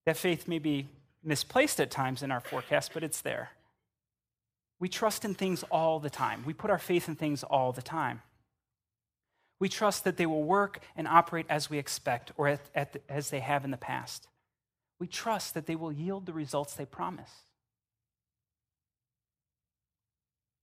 That 0.06 0.16
faith 0.16 0.48
may 0.48 0.58
be 0.58 0.88
misplaced 1.22 1.80
at 1.80 1.90
times 1.90 2.22
in 2.22 2.30
our 2.30 2.40
forecast, 2.40 2.92
but 2.92 3.04
it's 3.04 3.20
there. 3.20 3.50
We 4.80 4.88
trust 4.88 5.24
in 5.24 5.34
things 5.34 5.62
all 5.70 6.00
the 6.00 6.10
time. 6.10 6.44
We 6.44 6.54
put 6.54 6.70
our 6.70 6.78
faith 6.78 7.08
in 7.08 7.14
things 7.14 7.44
all 7.44 7.72
the 7.72 7.82
time. 7.82 8.22
We 9.60 9.68
trust 9.68 10.02
that 10.02 10.16
they 10.16 10.26
will 10.26 10.42
work 10.42 10.80
and 10.96 11.06
operate 11.06 11.46
as 11.48 11.70
we 11.70 11.78
expect 11.78 12.32
or 12.36 12.48
at, 12.48 12.60
at 12.74 12.94
the, 12.94 13.00
as 13.08 13.30
they 13.30 13.38
have 13.38 13.64
in 13.64 13.70
the 13.70 13.76
past. 13.76 14.26
We 14.98 15.06
trust 15.06 15.54
that 15.54 15.66
they 15.66 15.76
will 15.76 15.92
yield 15.92 16.26
the 16.26 16.32
results 16.32 16.74
they 16.74 16.84
promise. 16.84 17.30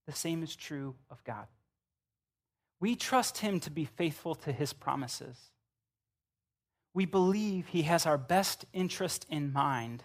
The 0.06 0.12
same 0.12 0.42
is 0.42 0.54
true 0.54 0.96
of 1.10 1.24
God. 1.24 1.46
We 2.78 2.96
trust 2.96 3.38
Him 3.38 3.60
to 3.60 3.70
be 3.70 3.84
faithful 3.84 4.34
to 4.34 4.52
His 4.52 4.72
promises. 4.72 5.38
We 6.92 7.06
believe 7.06 7.68
He 7.68 7.82
has 7.82 8.06
our 8.06 8.18
best 8.18 8.64
interest 8.72 9.26
in 9.28 9.52
mind, 9.52 10.02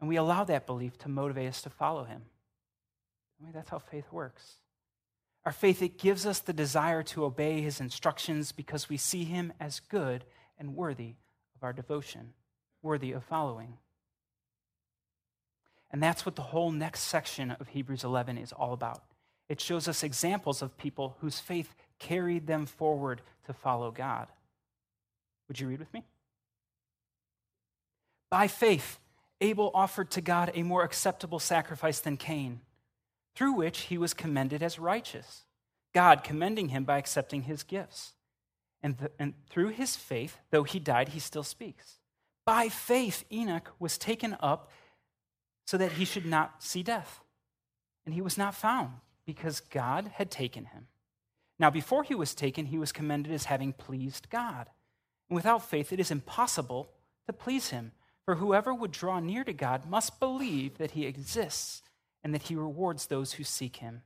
and 0.00 0.08
we 0.08 0.16
allow 0.16 0.44
that 0.44 0.66
belief 0.66 0.98
to 0.98 1.08
motivate 1.08 1.48
us 1.48 1.62
to 1.62 1.70
follow 1.70 2.04
Him. 2.04 2.22
I 3.38 3.44
mean, 3.44 3.52
that's 3.52 3.70
how 3.70 3.78
faith 3.78 4.10
works. 4.10 4.56
Our 5.44 5.52
faith, 5.52 5.82
it 5.82 5.98
gives 5.98 6.26
us 6.26 6.40
the 6.40 6.52
desire 6.52 7.02
to 7.04 7.24
obey 7.24 7.60
His 7.60 7.80
instructions 7.80 8.52
because 8.52 8.88
we 8.88 8.96
see 8.96 9.24
Him 9.24 9.52
as 9.60 9.80
good 9.80 10.24
and 10.58 10.74
worthy 10.74 11.14
of 11.54 11.62
our 11.62 11.72
devotion, 11.72 12.32
worthy 12.82 13.12
of 13.12 13.24
following. 13.24 13.74
And 15.90 16.02
that's 16.02 16.26
what 16.26 16.36
the 16.36 16.42
whole 16.42 16.72
next 16.72 17.00
section 17.00 17.52
of 17.52 17.68
Hebrews 17.68 18.02
11 18.02 18.38
is 18.38 18.52
all 18.52 18.72
about. 18.72 19.04
It 19.48 19.60
shows 19.60 19.86
us 19.86 20.02
examples 20.02 20.62
of 20.62 20.76
people 20.76 21.16
whose 21.20 21.38
faith 21.38 21.74
carried 21.98 22.46
them 22.46 22.66
forward 22.66 23.22
to 23.46 23.52
follow 23.52 23.90
God. 23.90 24.26
Would 25.48 25.60
you 25.60 25.68
read 25.68 25.78
with 25.78 25.92
me? 25.92 26.04
By 28.30 28.48
faith, 28.48 28.98
Abel 29.40 29.70
offered 29.74 30.10
to 30.12 30.20
God 30.20 30.50
a 30.54 30.62
more 30.62 30.82
acceptable 30.82 31.38
sacrifice 31.38 32.00
than 32.00 32.16
Cain, 32.16 32.60
through 33.34 33.52
which 33.52 33.82
he 33.82 33.98
was 33.98 34.14
commended 34.14 34.62
as 34.62 34.78
righteous, 34.78 35.44
God 35.94 36.24
commending 36.24 36.70
him 36.70 36.84
by 36.84 36.98
accepting 36.98 37.42
his 37.42 37.62
gifts. 37.62 38.14
And, 38.82 38.98
the, 38.98 39.10
and 39.18 39.34
through 39.48 39.68
his 39.68 39.96
faith, 39.96 40.38
though 40.50 40.62
he 40.62 40.78
died, 40.78 41.10
he 41.10 41.20
still 41.20 41.42
speaks. 41.42 41.98
By 42.44 42.68
faith, 42.68 43.24
Enoch 43.32 43.72
was 43.78 43.98
taken 43.98 44.36
up 44.40 44.70
so 45.66 45.76
that 45.76 45.92
he 45.92 46.04
should 46.04 46.26
not 46.26 46.62
see 46.62 46.82
death. 46.82 47.20
And 48.04 48.14
he 48.14 48.20
was 48.20 48.38
not 48.38 48.54
found 48.54 48.92
because 49.26 49.60
God 49.60 50.12
had 50.14 50.30
taken 50.30 50.66
him. 50.66 50.86
Now, 51.58 51.70
before 51.70 52.04
he 52.04 52.14
was 52.14 52.34
taken, 52.34 52.66
he 52.66 52.78
was 52.78 52.92
commended 52.92 53.32
as 53.32 53.46
having 53.46 53.72
pleased 53.72 54.30
God. 54.30 54.68
And 55.28 55.36
without 55.36 55.68
faith, 55.68 55.92
it 55.92 56.00
is 56.00 56.10
impossible 56.10 56.90
to 57.26 57.32
please 57.32 57.70
him. 57.70 57.92
For 58.24 58.36
whoever 58.36 58.74
would 58.74 58.92
draw 58.92 59.20
near 59.20 59.44
to 59.44 59.52
God 59.52 59.88
must 59.88 60.18
believe 60.18 60.78
that 60.78 60.92
he 60.92 61.06
exists 61.06 61.82
and 62.24 62.34
that 62.34 62.44
he 62.44 62.56
rewards 62.56 63.06
those 63.06 63.34
who 63.34 63.44
seek 63.44 63.76
him. 63.76 64.02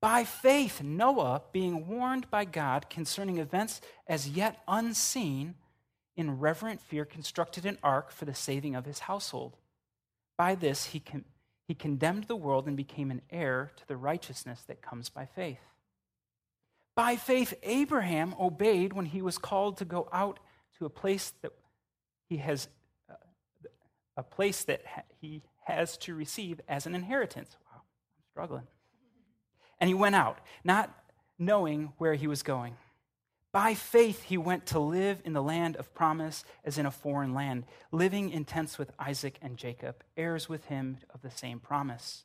By 0.00 0.24
faith, 0.24 0.82
Noah, 0.82 1.42
being 1.52 1.86
warned 1.88 2.30
by 2.30 2.44
God 2.44 2.90
concerning 2.90 3.38
events 3.38 3.80
as 4.06 4.28
yet 4.28 4.62
unseen, 4.68 5.54
in 6.16 6.38
reverent 6.38 6.80
fear 6.80 7.04
constructed 7.04 7.66
an 7.66 7.78
ark 7.82 8.10
for 8.10 8.24
the 8.24 8.34
saving 8.34 8.74
of 8.74 8.86
his 8.86 9.00
household. 9.00 9.56
By 10.36 10.54
this, 10.54 10.86
he, 10.86 11.00
con- 11.00 11.24
he 11.68 11.74
condemned 11.74 12.24
the 12.24 12.36
world 12.36 12.66
and 12.66 12.76
became 12.76 13.10
an 13.10 13.22
heir 13.30 13.70
to 13.76 13.86
the 13.86 13.96
righteousness 13.96 14.62
that 14.66 14.82
comes 14.82 15.08
by 15.08 15.26
faith. 15.26 15.60
By 16.96 17.16
faith, 17.16 17.52
Abraham 17.62 18.34
obeyed 18.40 18.94
when 18.94 19.04
he 19.04 19.20
was 19.20 19.36
called 19.36 19.76
to 19.76 19.84
go 19.84 20.08
out 20.12 20.40
to 20.78 20.86
a 20.86 20.90
place 20.90 21.32
that 21.42 21.52
he 22.28 22.38
has 22.38 22.68
uh, 23.08 23.14
a 24.16 24.22
place 24.22 24.64
that 24.64 24.82
he 25.20 25.42
has 25.66 25.98
to 25.98 26.14
receive 26.14 26.60
as 26.66 26.86
an 26.86 26.94
inheritance. 26.94 27.54
Wow, 27.70 27.82
I'm 27.82 28.24
struggling. 28.32 28.66
And 29.78 29.88
he 29.88 29.94
went 29.94 30.14
out, 30.14 30.38
not 30.64 30.90
knowing 31.38 31.92
where 31.98 32.14
he 32.14 32.26
was 32.26 32.42
going. 32.42 32.76
By 33.52 33.74
faith, 33.74 34.22
he 34.22 34.38
went 34.38 34.66
to 34.66 34.78
live 34.78 35.20
in 35.24 35.34
the 35.34 35.42
land 35.42 35.76
of 35.76 35.94
promise 35.94 36.44
as 36.64 36.78
in 36.78 36.86
a 36.86 36.90
foreign 36.90 37.34
land, 37.34 37.64
living 37.92 38.30
in 38.30 38.44
tents 38.46 38.78
with 38.78 38.90
Isaac 38.98 39.38
and 39.42 39.56
Jacob, 39.58 40.02
heirs 40.16 40.48
with 40.48 40.66
him 40.66 40.98
of 41.12 41.20
the 41.20 41.30
same 41.30 41.60
promise. 41.60 42.24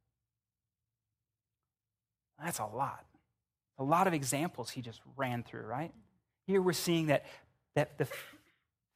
That's 2.43 2.59
a 2.59 2.65
lot. 2.65 3.05
A 3.77 3.83
lot 3.83 4.07
of 4.07 4.13
examples 4.13 4.69
he 4.69 4.81
just 4.81 5.01
ran 5.15 5.43
through, 5.43 5.63
right? 5.63 5.91
Here 6.47 6.61
we're 6.61 6.73
seeing 6.73 7.07
that, 7.07 7.25
that 7.75 7.97
the 7.97 8.07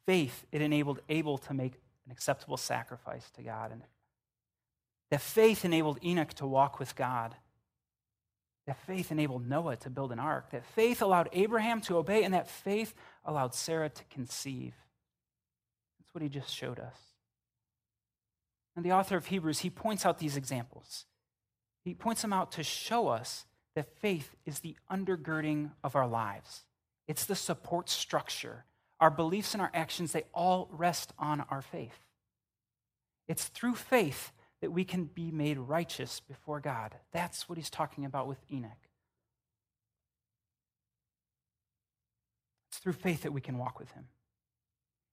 faith, 0.05 0.45
it 0.51 0.61
enabled 0.61 0.99
Abel 1.09 1.37
to 1.39 1.53
make 1.53 1.73
an 2.05 2.11
acceptable 2.11 2.57
sacrifice 2.57 3.29
to 3.31 3.41
God. 3.41 3.71
And 3.71 3.81
that 5.11 5.21
faith 5.21 5.65
enabled 5.65 5.99
Enoch 6.03 6.33
to 6.35 6.47
walk 6.47 6.79
with 6.79 6.95
God. 6.95 7.35
That 8.67 8.77
faith 8.85 9.11
enabled 9.11 9.47
Noah 9.47 9.75
to 9.77 9.89
build 9.89 10.11
an 10.11 10.19
ark. 10.19 10.49
That 10.51 10.65
faith 10.65 11.01
allowed 11.01 11.29
Abraham 11.33 11.81
to 11.81 11.97
obey, 11.97 12.23
and 12.23 12.33
that 12.33 12.49
faith 12.49 12.95
allowed 13.23 13.53
Sarah 13.53 13.89
to 13.89 14.03
conceive. 14.05 14.73
That's 15.99 16.13
what 16.13 16.23
he 16.23 16.29
just 16.29 16.53
showed 16.53 16.79
us. 16.79 16.97
And 18.75 18.83
the 18.83 18.91
author 18.91 19.15
of 19.17 19.27
Hebrews, 19.27 19.59
he 19.59 19.69
points 19.69 20.05
out 20.05 20.17
these 20.17 20.35
examples. 20.35 21.05
He 21.85 21.93
points 21.93 22.23
them 22.23 22.33
out 22.33 22.51
to 22.53 22.63
show 22.63 23.07
us 23.07 23.45
that 23.75 23.99
faith 23.99 24.35
is 24.45 24.59
the 24.59 24.75
undergirding 24.91 25.71
of 25.83 25.95
our 25.95 26.07
lives, 26.07 26.65
it's 27.07 27.25
the 27.25 27.35
support 27.35 27.89
structure. 27.89 28.65
Our 29.01 29.11
beliefs 29.11 29.53
and 29.53 29.61
our 29.61 29.71
actions, 29.73 30.13
they 30.13 30.23
all 30.33 30.69
rest 30.71 31.11
on 31.19 31.41
our 31.49 31.61
faith. 31.61 31.99
It's 33.27 33.49
through 33.49 33.75
faith 33.75 34.31
that 34.61 34.71
we 34.71 34.85
can 34.85 35.03
be 35.03 35.31
made 35.31 35.57
righteous 35.57 36.21
before 36.21 36.61
God. 36.61 36.95
That's 37.11 37.49
what 37.49 37.57
he's 37.57 37.69
talking 37.69 38.05
about 38.05 38.25
with 38.25 38.37
Enoch. 38.49 38.71
It's 42.69 42.77
through 42.77 42.93
faith 42.93 43.23
that 43.23 43.33
we 43.33 43.41
can 43.41 43.57
walk 43.57 43.79
with 43.79 43.91
him. 43.91 44.05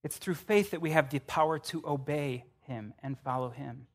It's 0.04 0.16
through 0.16 0.34
faith 0.34 0.70
that 0.70 0.80
we 0.80 0.90
have 0.92 1.10
the 1.10 1.18
power 1.18 1.58
to 1.58 1.82
obey 1.84 2.44
him 2.60 2.94
and 3.02 3.18
follow 3.18 3.50
him. 3.50 3.88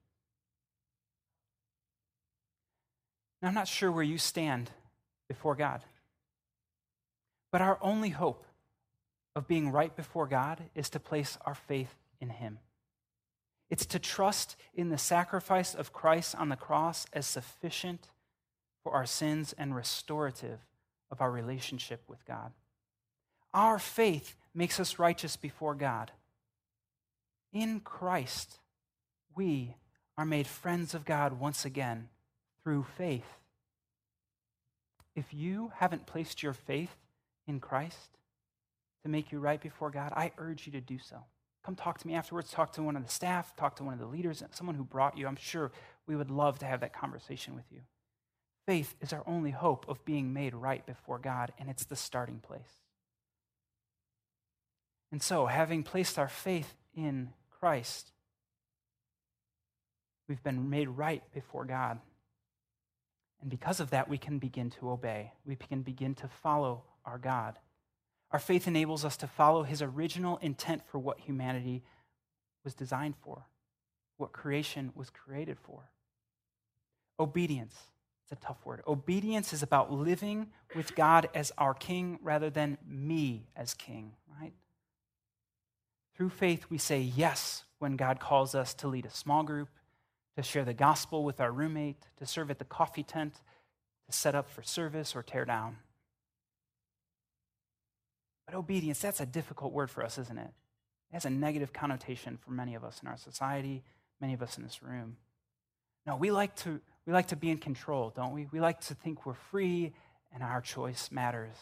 Now, 3.42 3.50
I'm 3.50 3.54
not 3.54 3.68
sure 3.68 3.92
where 3.92 4.04
you 4.04 4.18
stand 4.18 4.72
before 5.28 5.56
God, 5.56 5.82
but 7.52 7.62
our 7.62 7.78
only 7.82 8.10
hope 8.10 8.46
of 9.36 9.48
being 9.48 9.72
right 9.72 9.96
before 9.96 10.26
God 10.26 10.64
is 10.74 10.90
to 10.90 11.00
place 11.00 11.38
our 11.46 11.54
faith 11.54 11.94
in 12.20 12.30
him. 12.30 12.60
It's 13.70 13.86
to 13.88 14.00
trust 14.00 14.56
in 14.74 14.90
the 14.90 14.98
sacrifice 14.98 15.76
of 15.76 15.94
Christ 15.94 16.36
on 16.36 16.50
the 16.50 16.56
cross 16.56 17.06
as 17.14 17.28
sufficient 17.28 18.10
for 18.84 18.94
our 18.94 19.06
sins 19.06 19.54
and 19.58 19.76
restorative 19.76 20.60
of 21.12 21.22
our 21.22 21.30
relationship 21.30 22.02
with 22.08 22.26
God. 22.26 22.52
Our 23.54 23.78
faith 23.78 24.36
makes 24.54 24.80
us 24.80 25.00
righteous 25.00 25.36
before 25.36 25.76
God. 25.76 26.12
In 27.54 27.80
Christ, 27.82 28.60
we 29.36 29.76
are 30.18 30.26
made 30.26 30.48
friends 30.48 30.94
of 30.94 31.06
God 31.06 31.40
once 31.40 31.66
again 31.66 32.10
through 32.68 32.86
faith. 32.98 33.24
If 35.16 35.34
you 35.34 35.72
haven't 35.78 36.06
placed 36.06 36.44
your 36.44 36.52
faith 36.52 36.94
in 37.48 37.62
Christ 37.62 38.18
to 39.04 39.10
make 39.10 39.32
you 39.32 39.40
right 39.40 39.62
before 39.62 39.90
God, 39.90 40.12
I 40.18 40.34
urge 40.38 40.66
you 40.66 40.74
to 40.74 40.82
do 40.82 41.00
so 41.00 41.24
come 41.64 41.76
talk 41.76 41.98
to 41.98 42.08
me 42.08 42.14
afterwards, 42.14 42.52
talk 42.52 42.74
to 42.74 42.84
one 42.84 42.98
of 42.98 43.06
the 43.06 43.12
staff, 43.12 43.54
talk 43.56 43.78
to 43.78 43.84
one 43.84 43.94
of 43.94 44.00
the 44.00 44.06
leaders, 44.06 44.44
someone 44.52 44.76
who 44.76 44.84
brought 44.84 45.18
you. 45.18 45.28
I'm 45.28 45.38
sure 45.38 45.72
we 46.08 46.16
would 46.18 46.30
love 46.30 46.60
to 46.60 46.66
have 46.66 46.82
that 46.82 46.94
conversation 46.94 47.56
with 47.56 47.66
you. 47.72 47.80
Faith 48.66 48.96
is 49.02 49.12
our 49.12 49.24
only 49.28 49.52
hope 49.52 49.86
of 49.88 50.04
being 50.04 50.34
made 50.34 50.54
right 50.54 50.86
before 50.86 51.20
God, 51.20 51.52
and 51.60 51.70
it's 51.70 51.84
the 51.84 51.98
starting 51.98 52.40
place. 52.40 52.84
And 55.12 55.22
so, 55.22 55.46
having 55.46 55.84
placed 55.84 56.18
our 56.18 56.30
faith 56.30 56.74
in 56.96 57.30
Christ, 57.60 58.12
We've 60.28 60.44
been 60.44 60.70
made 60.70 60.90
right 60.90 61.24
before 61.34 61.66
God. 61.66 62.00
And 63.42 63.50
because 63.50 63.80
of 63.80 63.92
that, 63.92 64.10
we 64.10 64.18
can 64.18 64.40
begin 64.40 64.70
to 64.72 64.90
obey. 64.90 65.34
We 65.46 65.56
can 65.56 65.82
begin 65.82 66.16
to 66.16 66.28
follow 66.28 66.84
our 67.06 67.18
God. 67.18 67.60
Our 68.32 68.40
faith 68.40 68.68
enables 68.68 69.06
us 69.06 69.16
to 69.18 69.28
follow 69.28 69.64
his 69.64 69.82
original 69.82 70.38
intent 70.38 70.82
for 70.88 71.00
what 71.00 71.20
humanity 71.20 71.84
was 72.64 72.74
designed 72.74 73.16
for, 73.24 73.48
what 74.18 74.34
creation 74.34 74.92
was 74.96 75.10
created 75.10 75.58
for. 75.60 75.90
Obedience. 77.20 77.76
It's 78.24 78.34
a 78.34 78.46
tough 78.46 78.66
word. 78.66 78.82
Obedience 78.86 79.54
is 79.54 79.64
about 79.64 79.94
living 79.94 80.48
with 80.76 80.96
God 80.96 81.30
as 81.34 81.54
our 81.58 81.74
king 81.74 82.20
rather 82.22 82.50
than 82.50 82.78
me 82.86 83.48
as 83.56 83.74
king, 83.74 84.12
right? 84.42 84.52
Through 86.14 86.30
faith, 86.30 86.66
we 86.70 86.78
say 86.78 87.00
yes 87.00 87.64
when 87.80 87.96
God 87.96 88.20
calls 88.20 88.54
us 88.54 88.74
to 88.76 88.88
lead 88.88 89.06
a 89.06 89.12
small 89.12 89.44
group, 89.44 89.70
to 90.38 90.44
share 90.44 90.64
the 90.64 90.74
gospel 90.74 91.24
with 91.24 91.42
our 91.42 91.52
roommate, 91.52 91.98
to 92.20 92.26
serve 92.26 92.52
at 92.52 92.60
the 92.60 92.66
coffee 92.66 93.02
tent, 93.02 93.34
to 94.06 94.16
set 94.16 94.36
up 94.36 94.48
for 94.48 94.62
service 94.62 95.16
or 95.16 95.24
tear 95.24 95.46
down. 95.46 95.78
But 98.46 98.54
obedience, 98.54 99.00
that's 99.00 99.20
a 99.20 99.26
difficult 99.26 99.74
word 99.74 99.90
for 99.90 100.04
us, 100.06 100.20
isn't 100.20 100.38
it? 100.38 100.52
It 101.10 101.14
has 101.14 101.26
a 101.26 101.32
negative 101.32 101.74
connotation 101.74 102.38
for 102.38 102.52
many 102.52 102.76
of 102.76 102.84
us 102.84 103.00
in 103.02 103.08
our 103.08 103.18
society, 103.18 103.84
many 104.22 104.36
of 104.36 104.44
us 104.44 104.58
in 104.58 104.64
this 104.64 104.84
room. 104.84 105.18
No, 106.06 106.16
we 106.16 106.30
like 106.30 106.56
to, 106.58 106.80
we 107.08 107.14
like 107.14 107.28
to 107.30 107.36
be 107.36 107.50
in 107.50 107.58
control, 107.58 108.14
don't 108.16 108.34
we? 108.34 108.48
We 108.52 108.60
like 108.60 108.80
to 108.82 108.94
think 108.94 109.26
we're 109.26 109.34
free 109.34 109.92
and 110.32 110.44
our 110.44 110.62
choice 110.62 111.10
matters. 111.12 111.58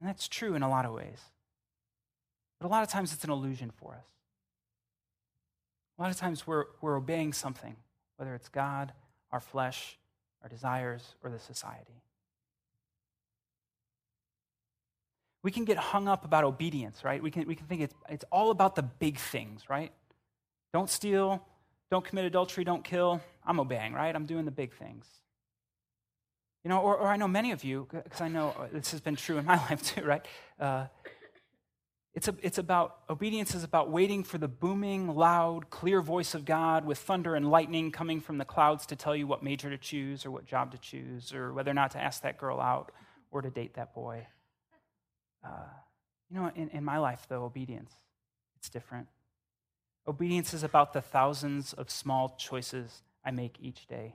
And 0.00 0.08
that's 0.08 0.28
true 0.28 0.54
in 0.54 0.62
a 0.62 0.70
lot 0.70 0.84
of 0.84 0.92
ways. 0.92 1.18
But 2.60 2.68
a 2.68 2.70
lot 2.70 2.84
of 2.84 2.88
times 2.88 3.12
it's 3.12 3.24
an 3.24 3.30
illusion 3.30 3.72
for 3.76 3.94
us. 3.94 4.15
A 5.98 6.02
lot 6.02 6.10
of 6.10 6.16
times 6.16 6.46
we're, 6.46 6.64
we're 6.80 6.96
obeying 6.96 7.32
something, 7.32 7.76
whether 8.16 8.34
it's 8.34 8.48
God, 8.48 8.92
our 9.32 9.40
flesh, 9.40 9.98
our 10.42 10.48
desires, 10.48 11.14
or 11.22 11.30
the 11.30 11.38
society. 11.38 12.02
We 15.42 15.50
can 15.50 15.64
get 15.64 15.78
hung 15.78 16.08
up 16.08 16.24
about 16.24 16.44
obedience, 16.44 17.04
right? 17.04 17.22
We 17.22 17.30
can, 17.30 17.46
we 17.46 17.54
can 17.54 17.66
think 17.66 17.80
it's, 17.80 17.94
it's 18.08 18.24
all 18.30 18.50
about 18.50 18.74
the 18.74 18.82
big 18.82 19.16
things, 19.18 19.70
right? 19.70 19.92
Don't 20.72 20.90
steal, 20.90 21.42
don't 21.90 22.04
commit 22.04 22.24
adultery, 22.24 22.64
don't 22.64 22.84
kill. 22.84 23.20
I'm 23.46 23.60
obeying, 23.60 23.92
right? 23.92 24.14
I'm 24.14 24.26
doing 24.26 24.44
the 24.44 24.50
big 24.50 24.74
things. 24.74 25.06
You 26.64 26.70
know, 26.70 26.80
or, 26.80 26.96
or 26.96 27.06
I 27.06 27.16
know 27.16 27.28
many 27.28 27.52
of 27.52 27.62
you, 27.62 27.86
because 27.90 28.20
I 28.20 28.26
know 28.28 28.52
this 28.72 28.90
has 28.90 29.00
been 29.00 29.14
true 29.14 29.38
in 29.38 29.44
my 29.44 29.56
life 29.70 29.82
too, 29.94 30.04
right? 30.04 30.26
Uh, 30.58 30.86
it's, 32.16 32.28
a, 32.28 32.34
it's 32.40 32.56
about, 32.56 33.00
obedience 33.10 33.54
is 33.54 33.62
about 33.62 33.90
waiting 33.90 34.24
for 34.24 34.38
the 34.38 34.48
booming, 34.48 35.14
loud, 35.14 35.68
clear 35.68 36.00
voice 36.00 36.34
of 36.34 36.46
God 36.46 36.86
with 36.86 36.96
thunder 36.96 37.34
and 37.34 37.50
lightning 37.50 37.92
coming 37.92 38.22
from 38.22 38.38
the 38.38 38.44
clouds 38.46 38.86
to 38.86 38.96
tell 38.96 39.14
you 39.14 39.26
what 39.26 39.42
major 39.42 39.68
to 39.68 39.76
choose 39.76 40.24
or 40.24 40.30
what 40.30 40.46
job 40.46 40.72
to 40.72 40.78
choose 40.78 41.34
or 41.34 41.52
whether 41.52 41.70
or 41.70 41.74
not 41.74 41.90
to 41.90 42.02
ask 42.02 42.22
that 42.22 42.38
girl 42.38 42.58
out 42.58 42.90
or 43.30 43.42
to 43.42 43.50
date 43.50 43.74
that 43.74 43.94
boy. 43.94 44.26
Uh, 45.44 45.68
you 46.30 46.40
know, 46.40 46.50
in, 46.56 46.70
in 46.70 46.82
my 46.82 46.96
life, 46.96 47.26
though, 47.28 47.44
obedience, 47.44 47.92
it's 48.56 48.70
different. 48.70 49.08
Obedience 50.08 50.54
is 50.54 50.62
about 50.62 50.94
the 50.94 51.02
thousands 51.02 51.74
of 51.74 51.90
small 51.90 52.34
choices 52.38 53.02
I 53.26 53.30
make 53.30 53.58
each 53.60 53.86
day. 53.88 54.14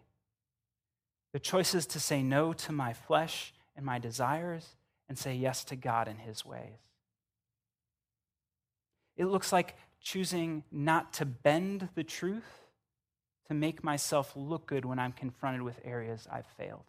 The 1.33 1.39
choices 1.39 1.85
to 1.85 1.99
say 1.99 2.23
no 2.23 2.51
to 2.53 2.71
my 2.71 2.93
flesh 2.93 3.53
and 3.75 3.85
my 3.85 3.99
desires 3.99 4.69
and 5.07 5.19
say 5.19 5.35
yes 5.35 5.63
to 5.65 5.75
God 5.75 6.07
and 6.07 6.19
His 6.19 6.43
ways. 6.43 6.79
It 9.21 9.27
looks 9.27 9.53
like 9.53 9.75
choosing 9.99 10.63
not 10.71 11.13
to 11.13 11.27
bend 11.27 11.89
the 11.93 12.03
truth 12.03 12.65
to 13.47 13.53
make 13.53 13.83
myself 13.83 14.33
look 14.35 14.65
good 14.65 14.83
when 14.83 14.97
I'm 14.97 15.11
confronted 15.11 15.61
with 15.61 15.79
areas 15.83 16.27
I've 16.31 16.47
failed. 16.57 16.85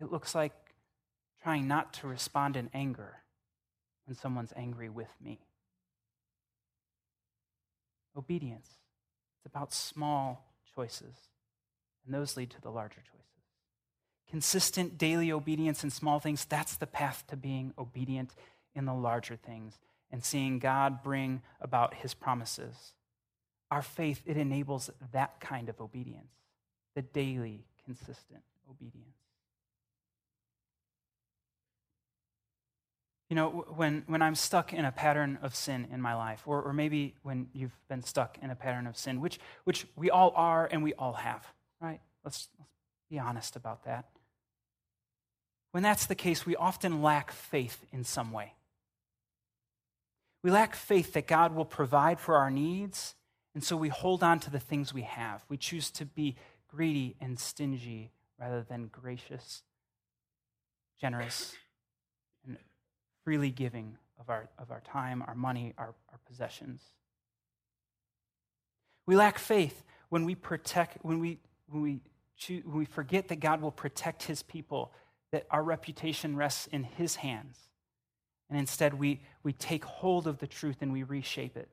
It 0.00 0.10
looks 0.10 0.34
like 0.34 0.52
trying 1.44 1.68
not 1.68 1.92
to 1.94 2.08
respond 2.08 2.56
in 2.56 2.70
anger 2.74 3.18
when 4.06 4.16
someone's 4.16 4.52
angry 4.56 4.88
with 4.88 5.14
me. 5.22 5.38
Obedience. 8.16 8.66
It's 9.36 9.46
about 9.46 9.72
small 9.72 10.56
choices, 10.74 11.14
and 12.04 12.12
those 12.12 12.36
lead 12.36 12.50
to 12.50 12.60
the 12.60 12.70
larger 12.70 13.00
choices. 13.00 13.44
Consistent 14.28 14.98
daily 14.98 15.30
obedience 15.30 15.84
in 15.84 15.90
small 15.90 16.18
things, 16.18 16.44
that's 16.44 16.74
the 16.74 16.88
path 16.88 17.22
to 17.28 17.36
being 17.36 17.72
obedient 17.78 18.34
in 18.74 18.84
the 18.84 18.94
larger 18.94 19.36
things 19.36 19.78
and 20.10 20.24
seeing 20.24 20.58
God 20.58 21.02
bring 21.02 21.42
about 21.60 21.94
his 21.94 22.14
promises. 22.14 22.92
Our 23.70 23.82
faith, 23.82 24.22
it 24.26 24.36
enables 24.36 24.90
that 25.12 25.40
kind 25.40 25.68
of 25.68 25.80
obedience, 25.80 26.32
the 26.94 27.02
daily, 27.02 27.64
consistent 27.84 28.42
obedience. 28.70 29.06
You 33.30 33.36
know, 33.36 33.64
when, 33.74 34.04
when 34.08 34.20
I'm 34.20 34.34
stuck 34.34 34.74
in 34.74 34.84
a 34.84 34.92
pattern 34.92 35.38
of 35.40 35.54
sin 35.54 35.88
in 35.90 36.02
my 36.02 36.14
life, 36.14 36.42
or, 36.44 36.60
or 36.60 36.74
maybe 36.74 37.14
when 37.22 37.48
you've 37.54 37.72
been 37.88 38.02
stuck 38.02 38.36
in 38.42 38.50
a 38.50 38.54
pattern 38.54 38.86
of 38.86 38.94
sin, 38.94 39.22
which, 39.22 39.40
which 39.64 39.86
we 39.96 40.10
all 40.10 40.34
are 40.36 40.68
and 40.70 40.82
we 40.82 40.92
all 40.92 41.14
have, 41.14 41.46
right? 41.80 42.00
Let's, 42.24 42.48
let's 42.58 42.70
be 43.08 43.18
honest 43.18 43.56
about 43.56 43.84
that. 43.86 44.04
When 45.70 45.82
that's 45.82 46.04
the 46.04 46.14
case, 46.14 46.44
we 46.44 46.56
often 46.56 47.00
lack 47.00 47.32
faith 47.32 47.86
in 47.90 48.04
some 48.04 48.32
way. 48.32 48.52
We 50.42 50.50
lack 50.50 50.74
faith 50.74 51.12
that 51.12 51.26
God 51.26 51.54
will 51.54 51.64
provide 51.64 52.18
for 52.18 52.36
our 52.36 52.50
needs, 52.50 53.14
and 53.54 53.62
so 53.62 53.76
we 53.76 53.88
hold 53.88 54.22
on 54.22 54.40
to 54.40 54.50
the 54.50 54.58
things 54.58 54.92
we 54.92 55.02
have. 55.02 55.44
We 55.48 55.56
choose 55.56 55.90
to 55.92 56.04
be 56.04 56.36
greedy 56.68 57.16
and 57.20 57.38
stingy 57.38 58.10
rather 58.40 58.62
than 58.62 58.88
gracious, 58.88 59.62
generous, 61.00 61.54
and 62.46 62.56
freely 63.24 63.50
giving 63.50 63.98
of 64.18 64.30
our, 64.30 64.48
of 64.58 64.70
our 64.70 64.80
time, 64.80 65.22
our 65.26 65.34
money, 65.34 65.74
our, 65.78 65.94
our 66.10 66.18
possessions. 66.26 66.82
We 69.06 69.16
lack 69.16 69.38
faith 69.38 69.84
when 70.08 70.24
we 70.24 70.34
protect, 70.34 70.98
when 71.02 71.20
we, 71.20 71.38
when 71.68 71.82
we, 71.82 72.00
choose, 72.36 72.64
when 72.64 72.78
we 72.78 72.84
forget 72.84 73.28
that 73.28 73.40
God 73.40 73.60
will 73.60 73.72
protect 73.72 74.24
his 74.24 74.42
people, 74.42 74.92
that 75.30 75.46
our 75.50 75.62
reputation 75.62 76.36
rests 76.36 76.66
in 76.66 76.84
his 76.84 77.16
hands. 77.16 77.58
And 78.52 78.60
instead, 78.60 78.92
we, 78.92 79.22
we 79.42 79.54
take 79.54 79.82
hold 79.82 80.26
of 80.26 80.38
the 80.38 80.46
truth 80.46 80.82
and 80.82 80.92
we 80.92 81.04
reshape 81.04 81.56
it. 81.56 81.70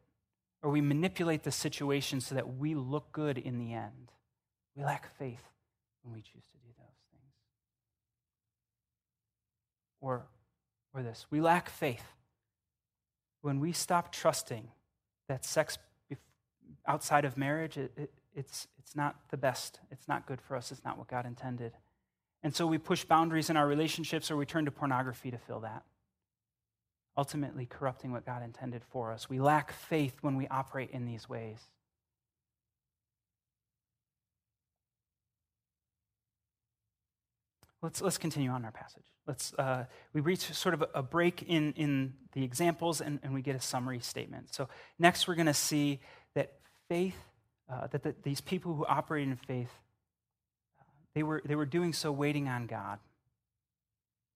Or 0.64 0.70
we 0.70 0.80
manipulate 0.80 1.44
the 1.44 1.52
situation 1.52 2.22
so 2.22 2.36
that 2.36 2.56
we 2.58 2.74
look 2.74 3.12
good 3.12 3.38
in 3.38 3.60
the 3.60 3.74
end. 3.74 4.14
We 4.78 4.86
lack 4.86 5.14
faith 5.18 5.44
when 6.04 6.14
we 6.14 6.22
choose 6.22 6.46
to 6.52 6.58
do 6.58 6.70
those 6.78 6.96
things. 7.12 7.34
Or 10.00 10.26
or 10.94 11.04
this 11.04 11.26
we 11.30 11.42
lack 11.42 11.70
faith 11.70 12.04
when 13.42 13.60
we 13.60 13.74
stop 13.74 14.12
trusting 14.12 14.70
that 15.28 15.46
sex 15.46 15.78
outside 16.88 17.26
of 17.26 17.38
marriage, 17.38 17.78
it, 17.78 17.92
it, 17.98 18.12
it's, 18.36 18.68
it's 18.78 18.96
not 18.96 19.16
the 19.30 19.38
best. 19.38 19.80
It's 19.92 20.08
not 20.08 20.26
good 20.26 20.42
for 20.42 20.56
us. 20.56 20.72
It's 20.72 20.84
not 20.84 20.98
what 20.98 21.08
God 21.08 21.26
intended. 21.26 21.74
And 22.42 22.56
so 22.56 22.66
we 22.66 22.78
push 22.78 23.04
boundaries 23.04 23.50
in 23.50 23.58
our 23.58 23.68
relationships 23.68 24.32
or 24.32 24.38
we 24.38 24.46
turn 24.46 24.66
to 24.66 24.72
pornography 24.72 25.30
to 25.32 25.38
fill 25.38 25.60
that, 25.62 25.84
ultimately 27.20 27.66
corrupting 27.66 28.14
what 28.14 28.26
God 28.26 28.42
intended 28.42 28.82
for 28.92 29.12
us. 29.12 29.30
We 29.30 29.42
lack 29.42 29.74
faith 29.74 30.14
when 30.22 30.38
we 30.38 30.48
operate 30.48 30.92
in 30.92 31.04
these 31.04 31.28
ways. 31.28 31.60
Let's, 37.82 38.02
let's 38.02 38.18
continue 38.18 38.52
on 38.52 38.64
our 38.64 38.72
passage. 38.72 39.04
Let's, 39.28 39.54
uh, 39.56 39.84
we 40.14 40.22
reach 40.22 40.54
sort 40.54 40.74
of 40.74 40.86
a 40.96 41.04
break 41.04 41.44
in, 41.44 41.74
in 41.74 42.14
the 42.32 42.46
examples 42.46 43.02
and, 43.02 43.20
and 43.22 43.34
we 43.34 43.42
get 43.42 43.54
a 43.58 43.60
summary 43.60 44.00
statement. 44.00 44.54
So, 44.54 44.70
next, 44.98 45.28
we're 45.28 45.36
going 45.36 45.48
to 45.48 45.54
see 45.54 46.00
that 46.36 46.54
faith, 46.88 47.18
uh, 47.70 47.88
that 47.88 48.04
the, 48.04 48.16
these 48.24 48.40
people 48.40 48.76
who 48.76 48.86
operate 48.86 49.28
in 49.28 49.36
faith, 49.36 49.72
uh, 50.80 50.84
they, 51.16 51.24
were, 51.24 51.42
they 51.44 51.56
were 51.56 51.66
doing 51.66 51.92
so 51.92 52.14
waiting 52.14 52.48
on 52.48 52.66
God. 52.66 53.00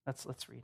Let's, 0.05 0.25
let's 0.25 0.49
read. 0.49 0.63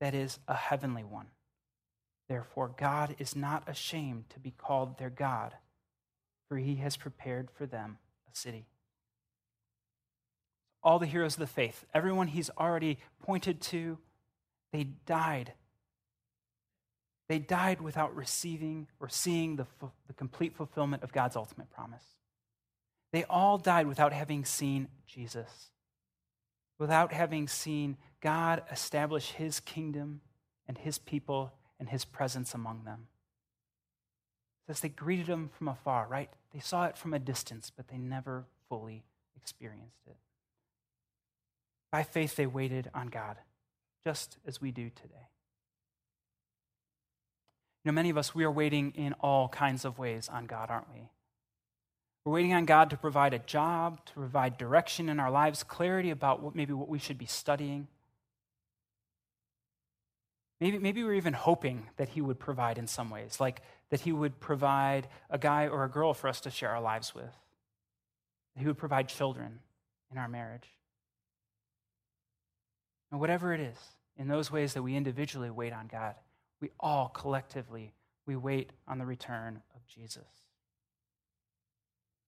that 0.00 0.14
is, 0.14 0.38
a 0.48 0.54
heavenly 0.54 1.04
one. 1.04 1.26
Therefore, 2.28 2.74
God 2.76 3.16
is 3.18 3.36
not 3.36 3.68
ashamed 3.68 4.30
to 4.30 4.40
be 4.40 4.50
called 4.50 4.98
their 4.98 5.10
God, 5.10 5.54
for 6.48 6.56
he 6.56 6.76
has 6.76 6.96
prepared 6.96 7.50
for 7.50 7.66
them 7.66 7.98
a 8.32 8.36
city. 8.36 8.66
All 10.82 10.98
the 10.98 11.06
heroes 11.06 11.34
of 11.34 11.40
the 11.40 11.46
faith, 11.46 11.84
everyone 11.94 12.28
he's 12.28 12.50
already 12.58 12.98
pointed 13.22 13.60
to, 13.62 13.98
they 14.72 14.84
died. 14.84 15.52
They 17.28 17.38
died 17.38 17.80
without 17.80 18.14
receiving 18.14 18.88
or 19.00 19.08
seeing 19.08 19.56
the, 19.56 19.66
the 20.06 20.12
complete 20.12 20.54
fulfillment 20.54 21.02
of 21.02 21.12
God's 21.12 21.36
ultimate 21.36 21.70
promise. 21.70 22.04
They 23.12 23.24
all 23.24 23.58
died 23.58 23.86
without 23.86 24.12
having 24.12 24.44
seen 24.44 24.88
Jesus, 25.06 25.70
without 26.78 27.12
having 27.12 27.48
seen 27.48 27.96
God 28.24 28.62
establish 28.72 29.32
his 29.32 29.60
kingdom 29.60 30.22
and 30.66 30.78
his 30.78 30.98
people 30.98 31.52
and 31.78 31.90
his 31.90 32.06
presence 32.06 32.54
among 32.54 32.84
them. 32.84 33.06
Says 34.66 34.80
they 34.80 34.88
greeted 34.88 35.26
him 35.26 35.50
from 35.52 35.68
afar, 35.68 36.06
right? 36.08 36.30
They 36.54 36.60
saw 36.60 36.86
it 36.86 36.96
from 36.96 37.12
a 37.12 37.18
distance, 37.18 37.70
but 37.76 37.88
they 37.88 37.98
never 37.98 38.46
fully 38.70 39.04
experienced 39.36 40.00
it. 40.06 40.16
By 41.92 42.02
faith, 42.02 42.34
they 42.34 42.46
waited 42.46 42.90
on 42.94 43.08
God, 43.08 43.36
just 44.02 44.38
as 44.46 44.58
we 44.58 44.70
do 44.70 44.88
today. 44.88 45.28
You 47.84 47.90
know, 47.90 47.94
many 47.94 48.08
of 48.08 48.16
us, 48.16 48.34
we 48.34 48.44
are 48.44 48.50
waiting 48.50 48.94
in 48.96 49.12
all 49.20 49.48
kinds 49.48 49.84
of 49.84 49.98
ways 49.98 50.30
on 50.32 50.46
God, 50.46 50.70
aren't 50.70 50.90
we? 50.94 51.10
We're 52.24 52.32
waiting 52.32 52.54
on 52.54 52.64
God 52.64 52.88
to 52.88 52.96
provide 52.96 53.34
a 53.34 53.38
job, 53.38 54.02
to 54.06 54.14
provide 54.14 54.56
direction 54.56 55.10
in 55.10 55.20
our 55.20 55.30
lives, 55.30 55.62
clarity 55.62 56.08
about 56.08 56.42
what, 56.42 56.54
maybe 56.54 56.72
what 56.72 56.88
we 56.88 56.98
should 56.98 57.18
be 57.18 57.26
studying. 57.26 57.86
Maybe, 60.64 60.78
maybe 60.78 61.04
we're 61.04 61.12
even 61.12 61.34
hoping 61.34 61.88
that 61.98 62.08
He 62.08 62.22
would 62.22 62.38
provide 62.38 62.78
in 62.78 62.86
some 62.86 63.10
ways, 63.10 63.38
like 63.38 63.60
that 63.90 64.00
He 64.00 64.12
would 64.12 64.40
provide 64.40 65.08
a 65.28 65.36
guy 65.36 65.68
or 65.68 65.84
a 65.84 65.90
girl 65.90 66.14
for 66.14 66.26
us 66.26 66.40
to 66.40 66.50
share 66.50 66.70
our 66.70 66.80
lives 66.80 67.14
with, 67.14 67.34
He 68.56 68.64
would 68.64 68.78
provide 68.78 69.10
children 69.10 69.58
in 70.10 70.16
our 70.16 70.26
marriage. 70.26 70.66
And 73.10 73.20
whatever 73.20 73.52
it 73.52 73.60
is, 73.60 73.76
in 74.16 74.26
those 74.26 74.50
ways 74.50 74.72
that 74.72 74.82
we 74.82 74.96
individually 74.96 75.50
wait 75.50 75.74
on 75.74 75.86
God, 75.86 76.14
we 76.62 76.70
all 76.80 77.08
collectively 77.10 77.92
we 78.24 78.34
wait 78.34 78.70
on 78.88 78.96
the 78.96 79.04
return 79.04 79.60
of 79.76 79.86
Jesus. 79.86 80.24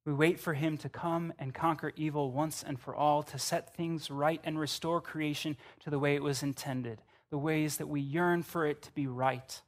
We 0.04 0.12
wait 0.12 0.38
for 0.38 0.52
him 0.52 0.76
to 0.76 0.90
come 0.90 1.32
and 1.38 1.54
conquer 1.54 1.90
evil 1.96 2.30
once 2.32 2.62
and 2.62 2.78
for 2.78 2.94
all, 2.94 3.22
to 3.22 3.38
set 3.38 3.74
things 3.74 4.10
right 4.10 4.42
and 4.44 4.58
restore 4.58 5.00
creation 5.00 5.56
to 5.84 5.88
the 5.88 5.98
way 5.98 6.14
it 6.14 6.22
was 6.22 6.42
intended, 6.42 7.00
the 7.30 7.38
ways 7.38 7.78
that 7.78 7.88
we 7.88 8.00
yearn 8.00 8.42
for 8.42 8.66
it 8.66 8.82
to 8.82 8.92
be 8.92 9.06
right. 9.06 9.60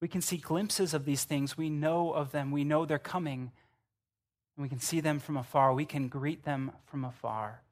We 0.00 0.08
can 0.08 0.20
see 0.20 0.36
glimpses 0.36 0.94
of 0.94 1.04
these 1.04 1.24
things. 1.24 1.56
We 1.56 1.70
know 1.70 2.12
of 2.12 2.30
them. 2.30 2.50
We 2.50 2.64
know 2.64 2.84
they're 2.84 2.98
coming. 2.98 3.50
And 4.56 4.62
we 4.62 4.68
can 4.68 4.80
see 4.80 5.00
them 5.00 5.18
from 5.18 5.36
afar. 5.36 5.72
We 5.72 5.84
can 5.84 6.08
greet 6.08 6.44
them 6.44 6.72
from 6.86 7.04
afar. 7.04 7.62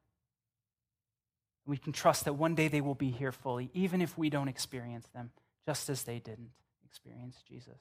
We 1.66 1.77
can 1.77 1.92
trust 1.92 2.25
that 2.25 2.35
one 2.35 2.55
day 2.55 2.68
they 2.68 2.81
will 2.81 2.94
be 2.94 3.11
here 3.11 3.33
fully, 3.33 3.70
even 3.75 4.01
if 4.01 4.16
we 4.16 4.31
don't 4.31 4.49
experience 4.49 5.09
them, 5.09 5.31
just 5.66 5.88
as 5.90 6.05
they 6.05 6.20
didn't 6.20 6.51
experience 6.85 7.42
Jesus. 7.49 7.79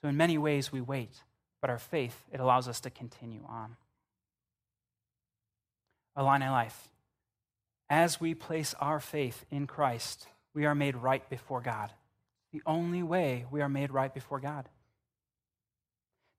So, 0.00 0.08
in 0.08 0.16
many 0.16 0.36
ways, 0.38 0.72
we 0.72 0.80
wait, 0.80 1.22
but 1.60 1.70
our 1.70 1.78
faith, 1.78 2.24
it 2.32 2.40
allows 2.40 2.66
us 2.66 2.80
to 2.80 2.90
continue 2.90 3.44
on. 3.48 3.76
Illini 6.16 6.48
Life. 6.48 6.91
As 7.92 8.18
we 8.18 8.32
place 8.32 8.74
our 8.80 9.00
faith 9.00 9.44
in 9.50 9.66
Christ, 9.66 10.26
we 10.54 10.64
are 10.64 10.74
made 10.74 10.96
right 10.96 11.28
before 11.28 11.60
God. 11.60 11.92
The 12.50 12.62
only 12.64 13.02
way 13.02 13.44
we 13.50 13.60
are 13.60 13.68
made 13.68 13.90
right 13.90 14.12
before 14.12 14.40
God. 14.40 14.70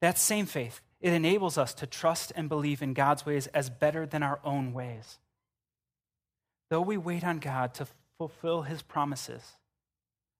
That 0.01 0.17
same 0.17 0.47
faith, 0.47 0.81
it 0.99 1.13
enables 1.13 1.59
us 1.59 1.75
to 1.75 1.85
trust 1.85 2.31
and 2.35 2.49
believe 2.49 2.81
in 2.81 2.95
God's 2.95 3.23
ways 3.23 3.45
as 3.53 3.69
better 3.69 4.07
than 4.07 4.23
our 4.23 4.39
own 4.43 4.73
ways. 4.73 5.19
Though 6.71 6.81
we 6.81 6.97
wait 6.97 7.23
on 7.23 7.37
God 7.37 7.75
to 7.75 7.87
fulfill 8.17 8.63
his 8.63 8.81
promises, 8.81 9.43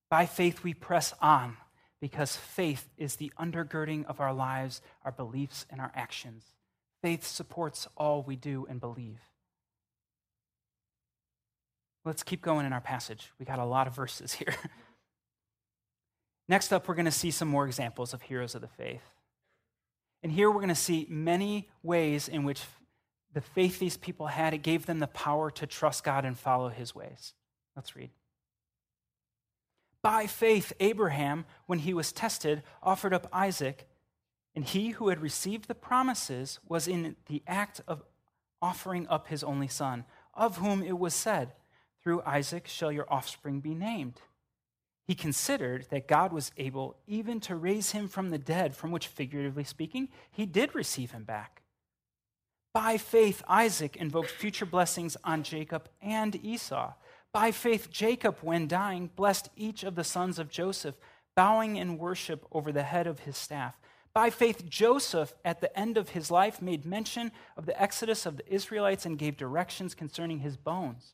by 0.10 0.26
faith 0.26 0.63
we 0.63 0.73
press 0.73 1.13
on 1.21 1.58
because 2.02 2.36
faith 2.36 2.89
is 2.97 3.17
the 3.17 3.32
undergirding 3.39 4.04
of 4.06 4.19
our 4.19 4.34
lives, 4.34 4.82
our 5.06 5.12
beliefs, 5.12 5.67
and 5.69 5.80
our 5.80 5.91
actions. 5.93 6.43
Faith 7.04 7.23
supports 7.23 7.88
all 7.95 8.23
we 8.23 8.36
do 8.36 8.65
and 8.67 8.80
believe. 8.80 9.19
Let's 12.06 12.24
keep 12.24 12.42
going 12.42 12.66
in 12.66 12.74
our 12.74 12.82
passage. 12.82 13.32
We 13.39 13.46
got 13.46 13.60
a 13.60 13.66
lot 13.66 13.88
of 13.88 13.96
verses 13.96 14.34
here. 14.34 14.56
Next 16.50 16.74
up, 16.74 16.88
we're 16.88 16.96
going 16.96 17.06
to 17.06 17.12
see 17.12 17.32
some 17.32 17.48
more 17.48 17.66
examples 17.66 18.13
of 18.13 18.22
heroes 18.22 18.56
of 18.56 18.62
the 18.62 18.68
faith. 18.68 19.04
And 20.22 20.32
here 20.32 20.50
we're 20.50 20.60
going 20.60 20.70
to 20.70 20.76
see 20.76 21.06
many 21.10 21.70
ways 21.82 22.28
in 22.28 22.44
which 22.44 22.62
the 23.34 23.42
faith 23.42 23.80
these 23.80 23.98
people 23.98 24.28
had, 24.28 24.54
it 24.54 24.60
gave 24.60 24.86
them 24.86 25.00
the 25.00 25.08
power 25.08 25.50
to 25.52 25.66
trust 25.66 26.04
God 26.04 26.24
and 26.24 26.38
follow 26.38 26.70
his 26.70 26.94
ways. 26.94 27.34
Let's 27.76 27.96
read. 27.96 28.12
By 30.02 30.28
faith, 30.28 30.74
Abraham, 30.80 31.46
when 31.66 31.80
he 31.80 31.94
was 31.94 32.12
tested, 32.12 32.62
offered 32.84 33.13
up 33.13 33.28
Isaac, 33.34 33.88
and 34.54 34.66
he 34.66 34.89
who 34.92 35.08
had 35.08 35.22
received 35.22 35.68
the 35.68 35.76
promises 35.76 36.60
was 36.68 36.88
in 36.88 37.16
the 37.28 37.42
act 37.48 37.82
of 37.88 38.04
offering 38.62 39.08
up 39.08 39.28
his 39.28 39.44
only 39.44 39.68
son, 39.68 40.06
of 40.34 40.58
whom 40.58 40.84
it 40.84 41.00
was 41.00 41.13
said, 41.13 41.54
Through 42.04 42.22
Isaac 42.26 42.68
shall 42.68 42.92
your 42.92 43.12
offspring 43.12 43.60
be 43.60 43.74
named. 43.74 44.22
He 45.06 45.16
considered 45.16 45.88
that 45.89 46.08
God 46.08 46.32
was 46.32 46.52
able 46.58 46.96
even 47.08 47.39
to 47.42 47.56
raise 47.56 47.92
him 47.92 48.08
from 48.08 48.30
the 48.30 48.38
dead, 48.38 48.76
from 48.76 48.92
which, 48.92 49.08
figuratively 49.08 49.63
speaking, 49.63 50.10
he 50.32 50.46
did 50.46 50.76
receive 50.76 51.12
him 51.12 51.24
back. 51.24 51.62
By 52.74 52.98
faith, 52.98 53.44
Isaac 53.48 53.98
invoked 53.98 54.32
future 54.32 54.66
blessings 54.66 55.16
on 55.24 55.44
Jacob 55.44 55.89
and 56.02 56.36
Esau. 56.44 56.94
By 57.32 57.52
faith, 57.52 57.92
Jacob, 57.92 58.38
when 58.42 58.68
dying, 58.68 59.10
blessed 59.16 59.50
each 59.56 59.84
of 59.84 59.96
the 59.96 60.04
sons 60.04 60.39
of 60.39 60.50
Joseph, 60.50 60.96
bowing 61.36 61.76
in 61.76 61.98
worship 61.98 62.46
over 62.52 62.72
the 62.72 62.84
head 62.84 63.08
of 63.08 63.20
his 63.20 63.38
staff. 63.38 63.76
By 64.13 64.30
faith, 64.30 64.70
Joseph, 64.70 65.34
at 65.44 65.60
the 65.60 65.78
end 65.78 65.98
of 65.98 66.10
his 66.10 66.30
life, 66.32 66.62
made 66.62 66.86
mention 66.86 67.32
of 67.58 67.66
the 67.66 67.80
exodus 67.82 68.26
of 68.26 68.38
the 68.38 68.54
Israelites 68.54 69.06
and 69.06 69.18
gave 69.18 69.38
directions 69.38 69.96
concerning 69.96 70.39
his 70.39 70.58
bones. 70.58 71.13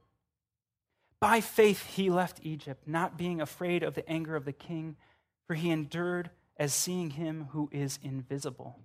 By 1.21 1.39
faith, 1.39 1.85
he 1.85 2.09
left 2.09 2.39
Egypt, 2.41 2.87
not 2.87 3.15
being 3.15 3.39
afraid 3.39 3.83
of 3.83 3.93
the 3.93 4.07
anger 4.09 4.35
of 4.35 4.43
the 4.43 4.51
king, 4.51 4.97
for 5.45 5.53
he 5.53 5.69
endured 5.69 6.31
as 6.57 6.73
seeing 6.73 7.11
him 7.11 7.49
who 7.51 7.69
is 7.71 7.99
invisible. 8.01 8.79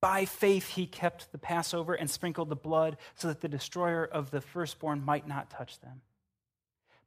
By 0.00 0.24
faith, 0.24 0.70
he 0.70 0.86
kept 0.86 1.30
the 1.32 1.38
Passover 1.38 1.92
and 1.92 2.10
sprinkled 2.10 2.48
the 2.48 2.56
blood 2.56 2.96
so 3.14 3.28
that 3.28 3.42
the 3.42 3.48
destroyer 3.48 4.04
of 4.04 4.30
the 4.30 4.40
firstborn 4.40 5.04
might 5.04 5.28
not 5.28 5.50
touch 5.50 5.78
them. 5.80 6.00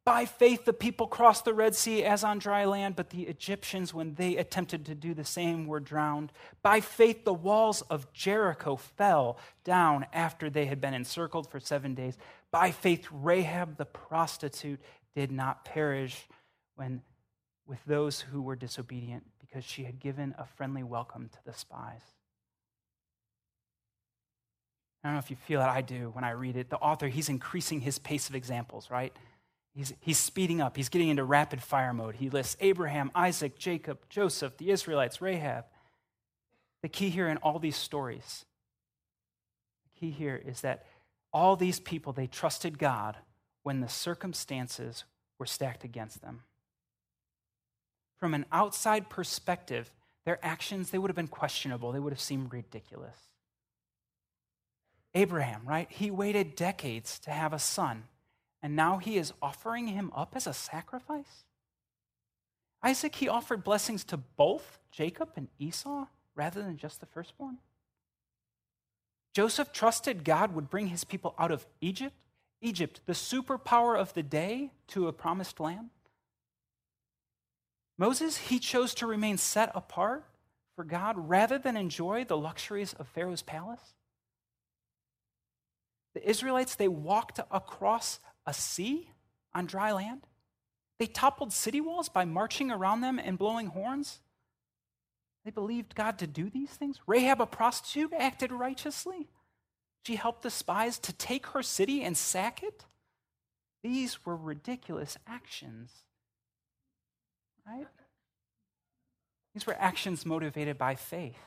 By 0.05 0.25
faith, 0.25 0.65
the 0.65 0.73
people 0.73 1.07
crossed 1.07 1.45
the 1.45 1.53
Red 1.53 1.75
Sea 1.75 2.03
as 2.03 2.23
on 2.23 2.39
dry 2.39 2.65
land, 2.65 2.95
but 2.95 3.11
the 3.11 3.23
Egyptians, 3.23 3.93
when 3.93 4.15
they 4.15 4.37
attempted 4.37 4.85
to 4.85 4.95
do 4.95 5.13
the 5.13 5.25
same, 5.25 5.67
were 5.67 5.79
drowned. 5.79 6.31
By 6.63 6.79
faith, 6.79 7.25
the 7.25 7.33
walls 7.33 7.81
of 7.83 8.11
Jericho 8.11 8.75
fell 8.75 9.37
down 9.63 10.07
after 10.11 10.49
they 10.49 10.65
had 10.65 10.81
been 10.81 10.93
encircled 10.93 11.51
for 11.51 11.59
seven 11.59 11.93
days. 11.93 12.17
By 12.49 12.71
faith, 12.71 13.07
Rahab 13.11 13.77
the 13.77 13.85
prostitute 13.85 14.79
did 15.15 15.31
not 15.31 15.65
perish 15.65 16.27
when, 16.75 17.01
with 17.67 17.83
those 17.85 18.21
who 18.21 18.41
were 18.41 18.55
disobedient 18.55 19.25
because 19.39 19.63
she 19.63 19.83
had 19.83 19.99
given 19.99 20.33
a 20.37 20.45
friendly 20.45 20.83
welcome 20.83 21.29
to 21.29 21.39
the 21.45 21.53
spies. 21.53 22.01
I 25.03 25.07
don't 25.07 25.15
know 25.15 25.19
if 25.19 25.29
you 25.29 25.37
feel 25.37 25.61
it, 25.61 25.65
I 25.65 25.81
do 25.81 26.09
when 26.13 26.23
I 26.23 26.31
read 26.31 26.57
it. 26.57 26.69
The 26.69 26.77
author, 26.77 27.07
he's 27.07 27.29
increasing 27.29 27.81
his 27.81 27.99
pace 27.99 28.27
of 28.27 28.35
examples, 28.35 28.89
right? 28.89 29.15
He's, 29.75 29.93
he's 29.99 30.17
speeding 30.17 30.61
up. 30.61 30.75
He's 30.75 30.89
getting 30.89 31.09
into 31.09 31.23
rapid 31.23 31.61
fire 31.61 31.93
mode. 31.93 32.15
He 32.15 32.29
lists 32.29 32.57
Abraham, 32.59 33.11
Isaac, 33.15 33.57
Jacob, 33.57 33.99
Joseph, 34.09 34.57
the 34.57 34.71
Israelites, 34.71 35.21
Rahab. 35.21 35.65
The 36.81 36.89
key 36.89 37.09
here 37.09 37.27
in 37.27 37.37
all 37.37 37.59
these 37.59 37.75
stories, 37.75 38.45
the 39.83 39.99
key 39.99 40.11
here 40.11 40.41
is 40.43 40.61
that 40.61 40.85
all 41.31 41.55
these 41.55 41.79
people, 41.79 42.13
they 42.13 42.27
trusted 42.27 42.79
God 42.79 43.17
when 43.63 43.81
the 43.81 43.89
circumstances 43.89 45.03
were 45.37 45.45
stacked 45.45 45.83
against 45.83 46.21
them. 46.21 46.41
From 48.17 48.33
an 48.33 48.45
outside 48.51 49.09
perspective, 49.09 49.91
their 50.25 50.39
actions, 50.43 50.91
they 50.91 50.97
would 50.97 51.09
have 51.09 51.15
been 51.15 51.27
questionable. 51.27 51.91
They 51.91 51.99
would 51.99 52.13
have 52.13 52.19
seemed 52.19 52.53
ridiculous. 52.53 53.17
Abraham, 55.13 55.61
right? 55.65 55.87
He 55.89 56.11
waited 56.11 56.55
decades 56.55 57.19
to 57.19 57.31
have 57.31 57.53
a 57.53 57.59
son, 57.59 58.03
and 58.61 58.75
now 58.75 58.97
he 58.97 59.17
is 59.17 59.33
offering 59.41 59.87
him 59.87 60.11
up 60.15 60.33
as 60.35 60.47
a 60.47 60.53
sacrifice? 60.53 61.45
Isaac, 62.83 63.15
he 63.15 63.27
offered 63.27 63.63
blessings 63.63 64.03
to 64.05 64.17
both 64.17 64.79
Jacob 64.91 65.31
and 65.35 65.47
Esau 65.57 66.05
rather 66.35 66.61
than 66.61 66.77
just 66.77 66.99
the 66.99 67.05
firstborn. 67.05 67.57
Joseph 69.33 69.71
trusted 69.71 70.23
God 70.23 70.55
would 70.55 70.69
bring 70.69 70.87
his 70.87 71.03
people 71.03 71.35
out 71.37 71.51
of 71.51 71.65
Egypt, 71.81 72.15
Egypt, 72.61 73.01
the 73.05 73.13
superpower 73.13 73.97
of 73.97 74.13
the 74.13 74.23
day, 74.23 74.71
to 74.87 75.07
a 75.07 75.13
promised 75.13 75.59
land. 75.59 75.89
Moses, 77.97 78.37
he 78.37 78.59
chose 78.59 78.93
to 78.95 79.05
remain 79.05 79.37
set 79.37 79.71
apart 79.75 80.25
for 80.75 80.85
God 80.85 81.29
rather 81.29 81.57
than 81.57 81.75
enjoy 81.75 82.23
the 82.23 82.37
luxuries 82.37 82.93
of 82.93 83.07
Pharaoh's 83.09 83.41
palace. 83.41 83.93
The 86.13 86.27
Israelites, 86.27 86.75
they 86.75 86.87
walked 86.87 87.39
across 87.51 88.19
a 88.49 88.53
sea 88.53 89.11
on 89.53 89.67
dry 89.67 89.91
land. 89.91 90.21
They 90.97 91.05
toppled 91.05 91.53
city 91.53 91.79
walls 91.79 92.09
by 92.09 92.25
marching 92.25 92.71
around 92.71 93.01
them 93.01 93.19
and 93.19 93.37
blowing 93.37 93.67
horns. 93.67 94.19
They 95.45 95.51
believed 95.51 95.95
God 95.95 96.17
to 96.17 96.27
do 96.27 96.49
these 96.49 96.71
things. 96.71 96.99
Rahab, 97.05 97.39
a 97.39 97.45
prostitute, 97.45 98.11
acted 98.17 98.51
righteously. 98.51 99.29
She 100.03 100.15
helped 100.15 100.41
the 100.41 100.49
spies 100.49 100.97
to 100.99 101.13
take 101.13 101.45
her 101.47 101.61
city 101.61 102.01
and 102.03 102.17
sack 102.17 102.63
it. 102.63 102.85
These 103.83 104.25
were 104.25 104.35
ridiculous 104.35 105.15
actions. 105.27 105.91
Right? 107.65 107.87
These 109.53 109.67
were 109.67 109.77
actions 109.79 110.25
motivated 110.25 110.77
by 110.77 110.95
faith. 110.95 111.37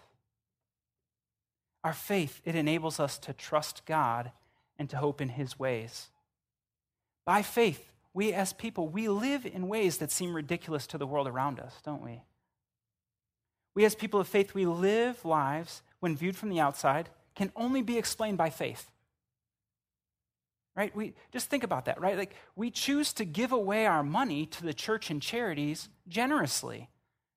Our 1.83 1.93
faith, 1.93 2.41
it 2.45 2.55
enables 2.55 3.01
us 3.01 3.19
to 3.19 3.33
trust 3.33 3.85
God 3.87 4.31
and 4.79 4.89
to 4.91 4.99
hope 4.99 5.21
in 5.21 5.31
his 5.31 5.59
ways. 5.59 6.12
By 7.25 7.43
faith, 7.43 7.93
we 8.15 8.33
as 8.33 8.53
people, 8.53 8.89
we 8.89 9.09
live 9.09 9.47
in 9.47 9.69
ways 9.69 9.99
that 9.99 10.11
seem 10.11 10.35
ridiculous 10.35 10.87
to 10.89 10.99
the 10.99 11.07
world 11.07 11.29
around 11.29 11.61
us, 11.61 11.75
don't 11.85 12.03
we? 12.03 12.23
We 13.75 13.85
as 13.85 13.95
people 13.95 14.21
of 14.21 14.29
faith, 14.29 14.55
we 14.55 14.67
live 14.67 15.25
lives 15.25 15.83
when 16.01 16.17
viewed 16.17 16.37
from 16.37 16.51
the 16.51 16.61
outside 16.61 17.09
can 17.35 17.51
only 17.57 17.81
be 17.83 17.97
explained 17.97 18.37
by 18.37 18.51
faith. 18.51 18.91
Right? 20.75 20.95
We 20.95 21.15
just 21.33 21.51
think 21.51 21.65
about 21.65 21.85
that, 21.85 22.01
right? 22.01 22.17
Like 22.17 22.35
we 22.57 22.71
choose 22.71 23.13
to 23.15 23.25
give 23.25 23.53
away 23.53 23.87
our 23.87 24.03
money 24.03 24.47
to 24.47 24.63
the 24.63 24.75
church 24.75 25.11
and 25.11 25.21
charities 25.21 25.89
generously 26.09 26.89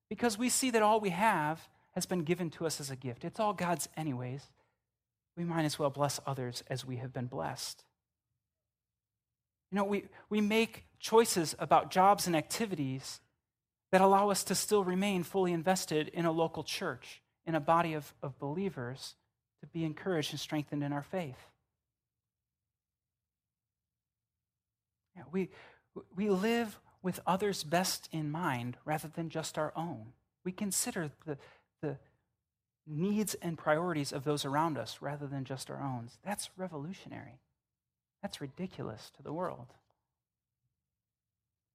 because 0.08 0.38
we 0.38 0.48
see 0.48 0.70
that 0.70 0.82
all 0.82 1.00
we 1.00 1.10
have 1.10 1.68
has 1.92 2.06
been 2.06 2.22
given 2.22 2.50
to 2.50 2.66
us 2.66 2.80
as 2.80 2.90
a 2.90 2.96
gift. 2.96 3.24
It's 3.24 3.40
all 3.40 3.52
God's 3.52 3.88
anyways. 3.96 4.42
We 5.36 5.44
might 5.44 5.64
as 5.64 5.78
well 5.78 5.90
bless 5.90 6.18
others 6.26 6.62
as 6.68 6.84
we 6.84 6.96
have 6.96 7.12
been 7.12 7.26
blessed. 7.26 7.84
You 9.70 9.76
know, 9.76 9.84
we, 9.84 10.04
we 10.30 10.40
make 10.40 10.84
choices 11.00 11.54
about 11.58 11.90
jobs 11.90 12.26
and 12.26 12.36
activities 12.36 13.20
that 13.92 14.00
allow 14.00 14.30
us 14.30 14.44
to 14.44 14.54
still 14.54 14.84
remain 14.84 15.22
fully 15.22 15.52
invested 15.52 16.08
in 16.08 16.24
a 16.24 16.32
local 16.32 16.64
church, 16.64 17.22
in 17.46 17.54
a 17.54 17.60
body 17.60 17.94
of, 17.94 18.14
of 18.22 18.38
believers, 18.38 19.14
to 19.60 19.66
be 19.66 19.84
encouraged 19.84 20.32
and 20.32 20.40
strengthened 20.40 20.82
in 20.82 20.92
our 20.92 21.02
faith. 21.02 21.38
Yeah, 25.16 25.22
we, 25.32 25.50
we 26.14 26.28
live 26.28 26.78
with 27.02 27.20
others' 27.26 27.64
best 27.64 28.08
in 28.12 28.30
mind 28.30 28.76
rather 28.84 29.08
than 29.08 29.30
just 29.30 29.56
our 29.56 29.72
own. 29.76 30.12
We 30.44 30.52
consider 30.52 31.10
the, 31.24 31.38
the 31.80 31.96
needs 32.86 33.34
and 33.34 33.56
priorities 33.56 34.12
of 34.12 34.24
those 34.24 34.44
around 34.44 34.76
us 34.76 34.98
rather 35.00 35.26
than 35.26 35.44
just 35.44 35.70
our 35.70 35.80
own. 35.80 36.10
That's 36.24 36.50
revolutionary. 36.56 37.40
That's 38.22 38.40
ridiculous 38.40 39.10
to 39.16 39.22
the 39.22 39.32
world. 39.32 39.66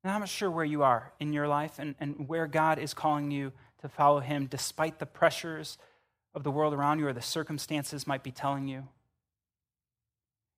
And 0.04 0.12
I'm 0.12 0.20
not 0.20 0.30
sure 0.30 0.50
where 0.50 0.66
you 0.66 0.84
are 0.84 1.14
in 1.20 1.32
your 1.32 1.48
life 1.48 1.78
and, 1.78 1.96
and 2.00 2.28
where 2.28 2.48
God 2.48 2.80
is 2.80 2.94
calling 2.94 3.32
you 3.32 3.52
to 3.82 3.90
follow 3.90 4.20
Him 4.20 4.48
despite 4.48 5.00
the 5.00 5.06
pressures 5.06 5.78
of 6.34 6.44
the 6.44 6.52
world 6.52 6.74
around 6.74 7.00
you 7.00 7.08
or 7.08 7.14
the 7.14 7.22
circumstances 7.22 8.08
might 8.08 8.24
be 8.24 8.32
telling 8.32 8.68
you. 8.68 8.88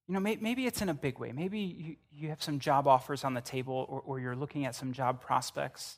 You 0.08 0.16
know, 0.16 0.20
maybe 0.20 0.66
it's 0.66 0.82
in 0.82 0.90
a 0.90 0.94
big 0.94 1.18
way. 1.18 1.32
Maybe 1.32 1.60
you, 1.60 1.96
you 2.12 2.30
have 2.30 2.44
some 2.44 2.60
job 2.60 2.88
offers 2.88 3.24
on 3.24 3.34
the 3.34 3.42
table 3.42 3.86
or, 3.88 4.02
or 4.02 4.20
you're 4.20 4.36
looking 4.36 4.66
at 4.66 4.76
some 4.76 4.92
job 4.92 5.22
prospects. 5.22 5.98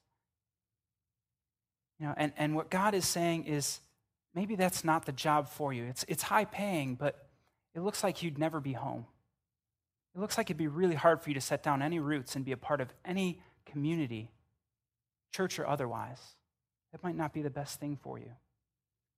You 2.00 2.08
know, 2.08 2.14
and, 2.16 2.32
and 2.38 2.56
what 2.56 2.70
God 2.70 2.94
is 2.94 3.06
saying 3.06 3.46
is 3.46 3.80
maybe 4.36 4.56
that's 4.56 4.84
not 4.84 5.06
the 5.06 5.12
job 5.12 5.50
for 5.50 5.74
you. 5.74 5.86
It's, 5.86 6.06
it's 6.08 6.24
high 6.24 6.46
paying, 6.46 6.96
but 6.96 7.30
it 7.74 7.82
looks 7.82 8.04
like 8.04 8.22
you'd 8.22 8.38
never 8.38 8.60
be 8.60 8.74
home. 8.74 9.06
It 10.16 10.20
looks 10.20 10.38
like 10.38 10.48
it'd 10.48 10.58
be 10.58 10.68
really 10.68 10.96
hard 10.96 11.22
for 11.22 11.30
you 11.30 11.34
to 11.34 11.42
set 11.42 11.62
down 11.62 11.82
any 11.82 12.00
roots 12.00 12.36
and 12.36 12.46
be 12.46 12.54
a 12.54 12.58
part 12.58 12.80
of 12.80 12.94
any 13.04 13.42
community, 13.66 14.32
church 15.34 15.60
or 15.60 15.68
otherwise. 15.68 16.20
That 16.94 17.04
might 17.04 17.18
not 17.18 17.34
be 17.34 17.42
the 17.42 17.50
best 17.50 17.80
thing 17.82 17.98
for 18.02 18.18
you. 18.18 18.32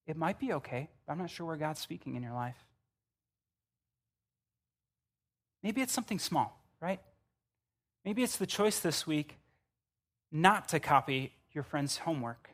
It 0.07 0.17
might 0.17 0.39
be 0.39 0.53
okay, 0.53 0.89
but 1.05 1.13
I'm 1.13 1.19
not 1.19 1.29
sure 1.29 1.45
where 1.45 1.57
God's 1.57 1.81
speaking 1.81 2.15
in 2.15 2.23
your 2.23 2.33
life. 2.33 2.57
Maybe 5.62 5.81
it's 5.81 5.93
something 5.93 6.17
small, 6.17 6.60
right? 6.81 7.01
Maybe 8.03 8.23
it's 8.23 8.38
the 8.38 8.47
choice 8.47 8.79
this 8.79 9.05
week 9.05 9.38
not 10.31 10.69
to 10.69 10.79
copy 10.79 11.33
your 11.51 11.63
friend's 11.63 11.97
homework 11.97 12.49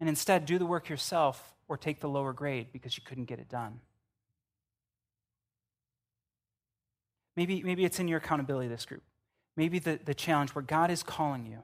and 0.00 0.08
instead 0.08 0.46
do 0.46 0.58
the 0.58 0.66
work 0.66 0.88
yourself 0.88 1.54
or 1.68 1.76
take 1.76 2.00
the 2.00 2.08
lower 2.08 2.32
grade 2.32 2.68
because 2.72 2.96
you 2.96 3.04
couldn't 3.04 3.24
get 3.26 3.38
it 3.38 3.48
done. 3.48 3.80
Maybe, 7.36 7.62
maybe 7.62 7.84
it's 7.84 8.00
in 8.00 8.08
your 8.08 8.18
accountability, 8.18 8.68
this 8.68 8.86
group. 8.86 9.02
Maybe 9.56 9.78
the, 9.78 9.98
the 10.02 10.14
challenge 10.14 10.54
where 10.54 10.62
God 10.62 10.90
is 10.90 11.02
calling 11.02 11.46
you 11.46 11.62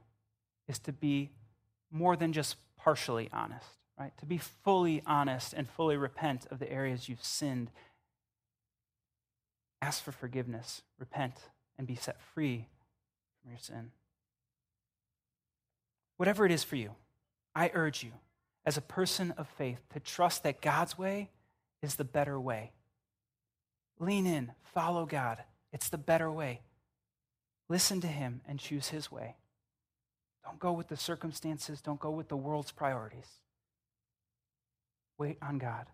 is 0.68 0.78
to 0.80 0.92
be 0.92 1.30
more 1.90 2.16
than 2.16 2.32
just 2.32 2.56
partially 2.76 3.28
honest, 3.32 3.66
right? 3.98 4.12
To 4.18 4.26
be 4.26 4.38
fully 4.38 5.02
honest 5.06 5.52
and 5.52 5.68
fully 5.68 5.96
repent 5.96 6.46
of 6.50 6.58
the 6.58 6.70
areas 6.70 7.08
you've 7.08 7.24
sinned. 7.24 7.70
Ask 9.80 10.02
for 10.02 10.12
forgiveness, 10.12 10.82
repent, 10.98 11.34
and 11.78 11.86
be 11.86 11.96
set 11.96 12.20
free 12.20 12.66
from 13.40 13.50
your 13.50 13.58
sin. 13.58 13.92
Whatever 16.16 16.46
it 16.46 16.52
is 16.52 16.62
for 16.62 16.76
you, 16.76 16.92
I 17.54 17.70
urge 17.74 18.02
you, 18.02 18.12
as 18.64 18.76
a 18.76 18.82
person 18.82 19.32
of 19.36 19.48
faith, 19.48 19.80
to 19.92 20.00
trust 20.00 20.42
that 20.44 20.60
God's 20.60 20.96
way 20.96 21.30
is 21.82 21.96
the 21.96 22.04
better 22.04 22.38
way. 22.38 22.70
Lean 23.98 24.26
in, 24.26 24.52
follow 24.62 25.04
God, 25.04 25.42
it's 25.72 25.88
the 25.88 25.98
better 25.98 26.30
way. 26.30 26.60
Listen 27.68 28.00
to 28.00 28.06
him 28.06 28.42
and 28.46 28.58
choose 28.58 28.88
his 28.88 29.10
way. 29.10 29.36
Don't 30.44 30.58
go 30.58 30.72
with 30.72 30.88
the 30.88 30.96
circumstances, 30.96 31.80
don't 31.80 32.00
go 32.00 32.10
with 32.10 32.28
the 32.28 32.36
world's 32.36 32.72
priorities. 32.72 33.28
Wait 35.18 35.38
on 35.40 35.58
God. 35.58 35.86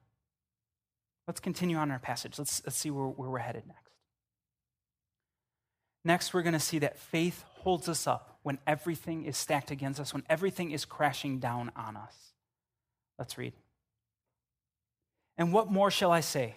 Let's 1.27 1.41
continue 1.41 1.77
on 1.77 1.91
our 1.91 1.99
passage. 1.99 2.39
Let's, 2.39 2.63
let's 2.65 2.77
see 2.77 2.91
where, 2.91 3.07
where 3.07 3.29
we're 3.29 3.39
headed 3.39 3.67
next. 3.67 3.93
Next, 6.05 6.33
we're 6.33 6.43
going 6.43 6.55
to 6.55 6.61
see 6.61 6.79
that 6.79 6.99
faith 6.99 7.45
holds 7.59 7.89
us 7.89 8.07
up 8.07 8.39
when 8.43 8.59
everything 8.67 9.25
is 9.25 9.37
stacked 9.37 9.71
against 9.71 10.01
us, 10.01 10.15
when 10.15 10.23
everything 10.31 10.71
is 10.71 10.87
crashing 10.87 11.39
down 11.39 11.71
on 11.77 11.97
us. 11.97 12.15
Let's 13.19 13.37
read. 13.37 13.53
And 15.37 15.53
what 15.53 15.71
more 15.71 15.91
shall 15.91 16.11
I 16.11 16.21
say? 16.21 16.57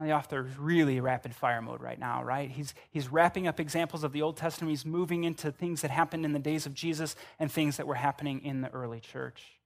The 0.00 0.12
author 0.12 0.46
is 0.46 0.58
really 0.58 0.98
rapid 0.98 1.34
fire 1.34 1.60
mode 1.60 1.82
right 1.82 1.98
now, 1.98 2.24
right? 2.24 2.50
He's, 2.50 2.72
he's 2.90 3.12
wrapping 3.12 3.46
up 3.46 3.60
examples 3.60 4.02
of 4.02 4.12
the 4.12 4.22
Old 4.22 4.38
Testament. 4.38 4.70
He's 4.70 4.86
moving 4.86 5.24
into 5.24 5.52
things 5.52 5.82
that 5.82 5.90
happened 5.90 6.24
in 6.24 6.32
the 6.32 6.38
days 6.38 6.64
of 6.64 6.72
Jesus 6.72 7.14
and 7.38 7.52
things 7.52 7.76
that 7.76 7.86
were 7.86 7.96
happening 7.96 8.42
in 8.42 8.62
the 8.62 8.70
early 8.70 9.00
church. 9.00 9.60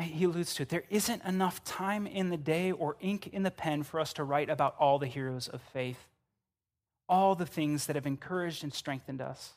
He 0.00 0.24
alludes 0.24 0.54
to 0.54 0.62
it. 0.62 0.68
There 0.68 0.84
isn't 0.88 1.24
enough 1.24 1.64
time 1.64 2.06
in 2.06 2.30
the 2.30 2.36
day 2.36 2.70
or 2.70 2.96
ink 3.00 3.26
in 3.26 3.42
the 3.42 3.50
pen 3.50 3.82
for 3.82 3.98
us 3.98 4.12
to 4.14 4.24
write 4.24 4.48
about 4.48 4.76
all 4.78 4.98
the 4.98 5.06
heroes 5.06 5.48
of 5.48 5.60
faith, 5.60 6.06
all 7.08 7.34
the 7.34 7.44
things 7.44 7.86
that 7.86 7.96
have 7.96 8.06
encouraged 8.06 8.62
and 8.62 8.72
strengthened 8.72 9.20
us. 9.20 9.54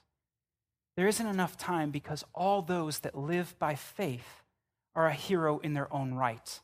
There 0.98 1.08
isn't 1.08 1.26
enough 1.26 1.56
time 1.56 1.92
because 1.92 2.26
all 2.34 2.62
those 2.62 3.00
that 3.00 3.18
live 3.18 3.56
by 3.60 3.76
faith 3.76 4.44
are 4.96 5.08
a 5.08 5.14
hero 5.14 5.60
in 5.60 5.74
their 5.74 5.94
own 5.94 6.16
right. 6.16 6.60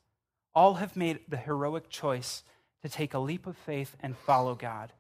All 0.53 0.75
have 0.75 0.95
made 0.95 1.19
the 1.27 1.37
heroic 1.37 1.89
choice 1.89 2.43
to 2.81 2.89
take 2.89 3.13
a 3.13 3.19
leap 3.19 3.47
of 3.47 3.57
faith 3.57 3.95
and 4.01 4.17
follow 4.17 4.55
God, 4.55 4.91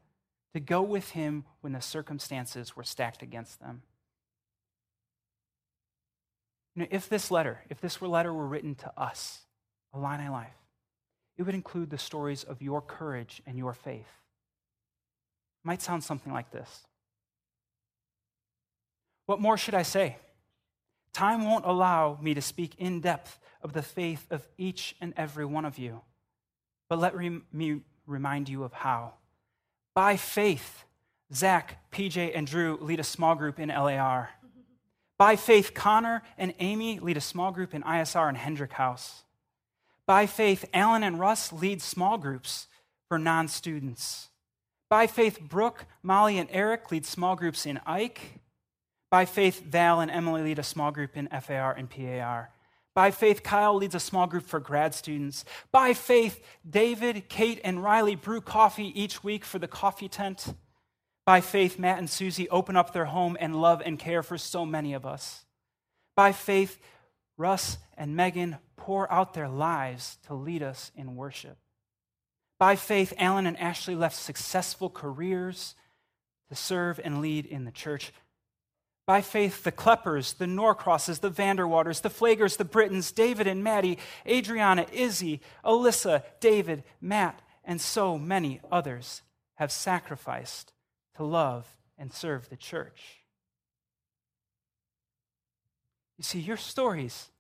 to 0.53 0.59
go 0.59 0.81
with 0.81 1.11
Him 1.11 1.45
when 1.61 1.73
the 1.73 1.81
circumstances 1.81 2.75
were 2.75 2.83
stacked 2.83 3.21
against 3.21 3.59
them. 3.59 3.81
You 6.75 6.83
know, 6.83 6.87
if 6.89 7.09
this 7.09 7.31
letter, 7.31 7.61
if 7.69 7.81
this 7.81 8.01
letter 8.01 8.33
were 8.33 8.47
written 8.47 8.75
to 8.75 8.91
us, 8.97 9.41
Illini 9.93 10.29
Life, 10.29 10.55
it 11.37 11.43
would 11.43 11.55
include 11.55 11.89
the 11.89 11.97
stories 11.97 12.43
of 12.43 12.61
your 12.61 12.81
courage 12.81 13.41
and 13.45 13.57
your 13.57 13.73
faith. 13.73 13.99
It 15.63 15.67
might 15.67 15.81
sound 15.81 16.03
something 16.03 16.31
like 16.31 16.51
this. 16.51 16.85
What 19.25 19.41
more 19.41 19.57
should 19.57 19.75
I 19.75 19.83
say? 19.83 20.17
Time 21.13 21.45
won't 21.45 21.65
allow 21.65 22.17
me 22.21 22.33
to 22.33 22.41
speak 22.41 22.75
in 22.77 23.01
depth 23.01 23.39
of 23.61 23.73
the 23.73 23.81
faith 23.81 24.25
of 24.31 24.47
each 24.57 24.95
and 25.01 25.13
every 25.17 25.45
one 25.45 25.65
of 25.65 25.77
you. 25.77 26.01
But 26.89 26.99
let 26.99 27.15
me 27.15 27.81
remind 28.05 28.49
you 28.49 28.63
of 28.63 28.73
how. 28.73 29.13
By 29.93 30.17
faith, 30.17 30.83
Zach, 31.33 31.77
PJ, 31.91 32.31
and 32.35 32.47
Drew 32.47 32.77
lead 32.81 32.99
a 32.99 33.03
small 33.03 33.35
group 33.35 33.59
in 33.59 33.69
LAR. 33.69 34.29
By 35.17 35.35
faith, 35.35 35.73
Connor 35.73 36.23
and 36.37 36.53
Amy 36.59 36.99
lead 36.99 37.17
a 37.17 37.21
small 37.21 37.51
group 37.51 37.73
in 37.73 37.83
ISR 37.83 38.27
and 38.27 38.37
Hendrick 38.37 38.73
House. 38.73 39.23
By 40.05 40.25
faith, 40.25 40.65
Alan 40.73 41.03
and 41.03 41.19
Russ 41.19 41.53
lead 41.53 41.81
small 41.81 42.17
groups 42.17 42.67
for 43.07 43.19
non 43.19 43.47
students. 43.47 44.29
By 44.89 45.07
faith, 45.07 45.39
Brooke, 45.39 45.85
Molly, 46.03 46.37
and 46.37 46.49
Eric 46.51 46.91
lead 46.91 47.05
small 47.05 47.35
groups 47.35 47.65
in 47.65 47.79
Ike. 47.85 48.39
By 49.11 49.25
faith, 49.25 49.61
Val 49.65 49.99
and 49.99 50.09
Emily 50.09 50.41
lead 50.41 50.57
a 50.57 50.63
small 50.63 50.89
group 50.89 51.17
in 51.17 51.27
FAR 51.27 51.73
and 51.73 51.89
PAR. 51.89 52.49
By 52.95 53.11
faith, 53.11 53.43
Kyle 53.43 53.75
leads 53.75 53.93
a 53.93 53.99
small 53.99 54.25
group 54.25 54.45
for 54.45 54.59
grad 54.59 54.95
students. 54.95 55.43
By 55.71 55.93
faith, 55.93 56.43
David, 56.67 57.27
Kate, 57.27 57.59
and 57.63 57.83
Riley 57.83 58.15
brew 58.15 58.39
coffee 58.39 58.99
each 58.99 59.23
week 59.23 59.43
for 59.43 59.59
the 59.59 59.67
coffee 59.67 60.07
tent. 60.07 60.53
By 61.25 61.41
faith, 61.41 61.77
Matt 61.77 61.99
and 61.99 62.09
Susie 62.09 62.49
open 62.49 62.77
up 62.77 62.93
their 62.93 63.05
home 63.05 63.37
and 63.39 63.61
love 63.61 63.81
and 63.85 63.99
care 63.99 64.23
for 64.23 64.37
so 64.37 64.65
many 64.65 64.93
of 64.93 65.05
us. 65.05 65.45
By 66.15 66.31
faith, 66.31 66.79
Russ 67.37 67.77
and 67.97 68.15
Megan 68.15 68.57
pour 68.77 69.11
out 69.11 69.33
their 69.33 69.49
lives 69.49 70.17
to 70.27 70.33
lead 70.33 70.63
us 70.63 70.91
in 70.95 71.15
worship. 71.15 71.57
By 72.59 72.75
faith, 72.77 73.13
Alan 73.17 73.45
and 73.45 73.59
Ashley 73.59 73.95
left 73.95 74.15
successful 74.15 74.89
careers 74.89 75.75
to 76.49 76.55
serve 76.55 76.99
and 77.03 77.21
lead 77.21 77.45
in 77.45 77.65
the 77.65 77.71
church. 77.71 78.13
By 79.11 79.19
faith, 79.19 79.65
the 79.65 79.73
Kleppers, 79.73 80.37
the 80.37 80.45
Norcrosses, 80.45 81.19
the 81.19 81.29
Vanderwaters, 81.29 82.01
the 82.01 82.09
Flagers, 82.09 82.55
the 82.55 82.63
Britons, 82.63 83.11
David 83.11 83.45
and 83.45 83.61
Maddie, 83.61 83.97
Adriana, 84.25 84.85
Izzy, 84.89 85.41
Alyssa, 85.65 86.23
David, 86.39 86.85
Matt, 87.01 87.41
and 87.65 87.81
so 87.81 88.17
many 88.17 88.61
others 88.71 89.21
have 89.55 89.69
sacrificed 89.69 90.71
to 91.17 91.25
love 91.25 91.67
and 91.97 92.13
serve 92.13 92.47
the 92.47 92.55
church. 92.55 93.25
You 96.17 96.23
see, 96.23 96.39
your 96.39 96.55
stories, 96.55 97.31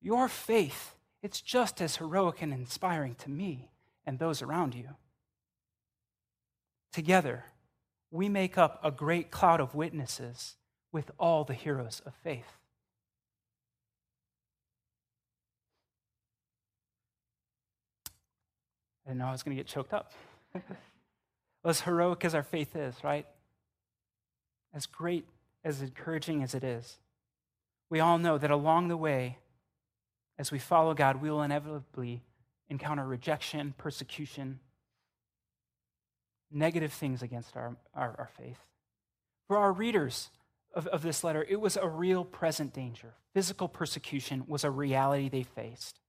your 0.00 0.28
faith, 0.28 0.94
it's 1.22 1.42
just 1.42 1.82
as 1.82 1.96
heroic 1.96 2.40
and 2.40 2.54
inspiring 2.54 3.16
to 3.16 3.28
me 3.28 3.68
and 4.06 4.18
those 4.18 4.40
around 4.40 4.74
you. 4.74 4.96
Together, 6.90 7.44
we 8.10 8.28
make 8.28 8.56
up 8.56 8.80
a 8.82 8.90
great 8.90 9.30
cloud 9.30 9.60
of 9.60 9.74
witnesses 9.74 10.56
with 10.92 11.10
all 11.18 11.44
the 11.44 11.54
heroes 11.54 12.00
of 12.06 12.14
faith. 12.14 12.56
I 19.06 19.10
didn't 19.10 19.20
know 19.20 19.26
I 19.26 19.32
was 19.32 19.42
going 19.42 19.56
to 19.56 19.62
get 19.62 19.66
choked 19.66 19.92
up. 19.92 20.12
as 21.64 21.82
heroic 21.82 22.24
as 22.24 22.34
our 22.34 22.42
faith 22.42 22.74
is, 22.76 22.94
right? 23.02 23.26
As 24.74 24.86
great, 24.86 25.26
as 25.64 25.80
encouraging 25.80 26.42
as 26.42 26.54
it 26.54 26.64
is, 26.64 26.98
we 27.90 28.00
all 28.00 28.18
know 28.18 28.38
that 28.38 28.50
along 28.50 28.88
the 28.88 28.96
way, 28.96 29.38
as 30.38 30.52
we 30.52 30.58
follow 30.58 30.94
God, 30.94 31.20
we 31.22 31.30
will 31.30 31.42
inevitably 31.42 32.22
encounter 32.68 33.06
rejection, 33.06 33.74
persecution, 33.78 34.60
negative 36.50 36.92
things 36.92 37.22
against 37.22 37.56
our, 37.56 37.76
our, 37.94 38.14
our 38.18 38.30
faith. 38.38 38.58
For 39.46 39.56
our 39.56 39.72
readers 39.72 40.30
of, 40.74 40.86
of 40.88 41.02
this 41.02 41.24
letter, 41.24 41.44
it 41.48 41.60
was 41.60 41.76
a 41.76 41.88
real 41.88 42.24
present 42.24 42.72
danger. 42.72 43.14
Physical 43.34 43.68
persecution 43.68 44.44
was 44.46 44.64
a 44.64 44.70
reality 44.70 45.28
they 45.28 45.42
faced. 45.42 46.00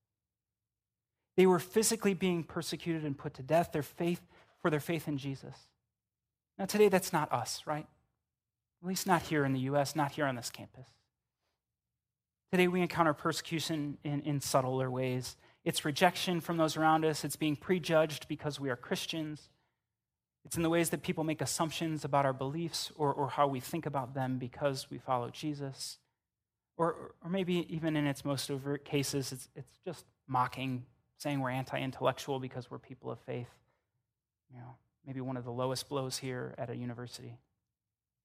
They 1.38 1.46
were 1.46 1.60
physically 1.60 2.14
being 2.14 2.44
persecuted 2.44 3.06
and 3.06 3.18
put 3.18 3.34
to 3.36 3.44
death 3.44 3.72
their 3.72 3.84
faith, 3.84 4.22
for 4.62 4.70
their 4.70 4.82
faith 4.82 5.08
in 5.08 5.18
Jesus. 5.18 5.56
Now, 6.58 6.66
today, 6.66 6.90
that's 6.90 7.14
not 7.14 7.32
us, 7.32 7.62
right? 7.66 7.88
At 8.82 8.88
least 8.88 9.08
not 9.08 9.22
here 9.22 9.46
in 9.46 9.54
the 9.54 9.62
U.S., 9.62 9.96
not 9.96 10.12
here 10.12 10.26
on 10.26 10.36
this 10.36 10.50
campus. 10.50 10.88
Today, 12.52 12.68
we 12.68 12.82
encounter 12.82 13.14
persecution 13.14 13.98
in, 14.04 14.22
in 14.24 14.42
subtler 14.42 14.92
ways. 14.92 15.38
It's 15.64 15.86
rejection 15.86 16.42
from 16.42 16.58
those 16.58 16.76
around 16.76 17.06
us, 17.06 17.24
it's 17.24 17.36
being 17.36 17.56
prejudged 17.56 18.28
because 18.28 18.60
we 18.60 18.70
are 18.70 18.76
Christians. 18.76 19.50
It's 20.46 20.58
in 20.58 20.64
the 20.64 20.70
ways 20.70 20.90
that 20.90 21.04
people 21.04 21.24
make 21.24 21.42
assumptions 21.42 22.06
about 22.06 22.26
our 22.26 22.34
beliefs 22.34 22.92
or, 22.96 23.14
or 23.14 23.30
how 23.30 23.48
we 23.48 23.60
think 23.60 23.86
about 23.86 24.14
them 24.14 24.38
because 24.38 24.90
we 24.90 24.98
follow 24.98 25.30
Jesus. 25.30 25.98
Or, 26.78 27.14
or 27.24 27.30
maybe 27.30 27.68
even 27.74 27.96
in 27.96 28.08
its 28.08 28.24
most 28.24 28.50
overt 28.50 28.86
cases, 28.86 29.32
it's, 29.32 29.50
it's 29.56 29.78
just 29.86 30.06
mocking, 30.28 30.86
saying 31.18 31.42
we're 31.42 31.50
anti 31.50 31.80
intellectual 31.80 32.40
because 32.40 32.72
we're 32.72 32.80
people 32.80 33.12
of 33.12 33.20
faith. 33.20 33.50
You 34.52 34.58
know, 34.60 34.76
maybe 35.06 35.22
one 35.22 35.38
of 35.38 35.44
the 35.44 35.52
lowest 35.52 35.90
blows 35.90 36.18
here 36.18 36.56
at 36.58 36.70
a 36.70 36.76
university. 36.76 37.38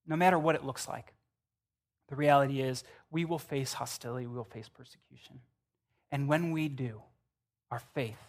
No 0.07 0.15
matter 0.15 0.39
what 0.39 0.55
it 0.55 0.63
looks 0.63 0.87
like, 0.87 1.13
the 2.07 2.15
reality 2.15 2.61
is 2.61 2.83
we 3.11 3.25
will 3.25 3.39
face 3.39 3.73
hostility, 3.73 4.25
we 4.25 4.35
will 4.35 4.43
face 4.43 4.69
persecution. 4.69 5.41
And 6.11 6.27
when 6.27 6.51
we 6.51 6.69
do, 6.69 7.01
our 7.71 7.79
faith, 7.79 8.19